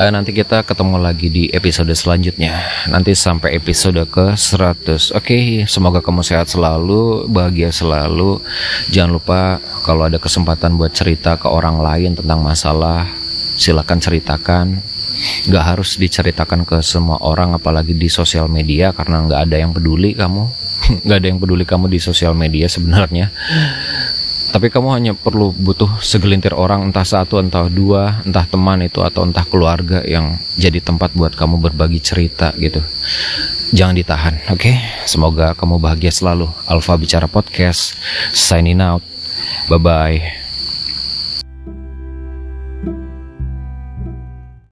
uh, 0.00 0.10
nanti 0.10 0.34
kita 0.34 0.62
ketemu 0.66 0.96
lagi 0.98 1.28
di 1.30 1.44
episode 1.50 1.90
selanjutnya. 1.94 2.58
Nanti 2.90 3.14
sampai 3.14 3.56
episode 3.58 4.02
ke 4.10 4.34
100 4.34 5.14
oke 5.14 5.24
okay, 5.24 5.64
semoga 5.70 6.02
kamu 6.02 6.26
sehat 6.26 6.50
selalu 6.50 7.30
bahagia 7.30 7.70
selalu. 7.70 8.42
Jangan 8.90 9.10
lupa 9.14 9.40
kalau 9.86 10.06
ada 10.06 10.18
kesempatan 10.18 10.74
buat 10.74 10.92
cerita 10.92 11.38
ke 11.38 11.46
orang 11.46 11.80
lain 11.80 12.18
tentang 12.18 12.42
masalah 12.42 13.06
silakan 13.54 13.98
ceritakan. 14.02 14.66
Nggak 15.46 15.64
harus 15.64 15.94
diceritakan 15.94 16.66
ke 16.66 16.82
semua 16.82 17.22
orang 17.22 17.54
apalagi 17.54 17.94
di 17.94 18.10
sosial 18.10 18.50
media 18.50 18.90
karena 18.90 19.22
nggak 19.24 19.40
ada 19.46 19.56
yang 19.56 19.70
peduli 19.70 20.12
kamu. 20.12 20.66
Nggak 21.06 21.16
ada 21.16 21.28
yang 21.32 21.40
peduli 21.40 21.64
kamu 21.64 21.88
di 21.88 21.96
sosial 21.96 22.36
media 22.36 22.68
sebenarnya 22.68 23.32
tapi 24.50 24.68
kamu 24.68 24.88
hanya 24.92 25.12
perlu 25.16 25.54
butuh 25.54 26.02
segelintir 26.04 26.52
orang 26.52 26.90
entah 26.90 27.06
satu 27.06 27.40
entah 27.40 27.66
dua 27.70 28.20
entah 28.26 28.44
teman 28.44 28.84
itu 28.84 29.00
atau 29.00 29.24
entah 29.24 29.46
keluarga 29.46 30.04
yang 30.04 30.36
jadi 30.58 30.82
tempat 30.84 31.14
buat 31.16 31.32
kamu 31.32 31.60
berbagi 31.70 32.00
cerita 32.02 32.52
gitu. 32.60 32.84
Jangan 33.74 33.96
ditahan 33.96 34.34
oke? 34.52 34.60
Okay? 34.60 34.76
semoga 35.08 35.56
kamu 35.56 35.80
bahagia 35.80 36.12
selalu. 36.12 36.46
Alfa 36.68 36.94
bicara 37.00 37.26
podcast 37.26 37.96
signing 38.30 38.82
out. 38.82 39.02
Bye 39.68 39.80
bye 39.80 40.43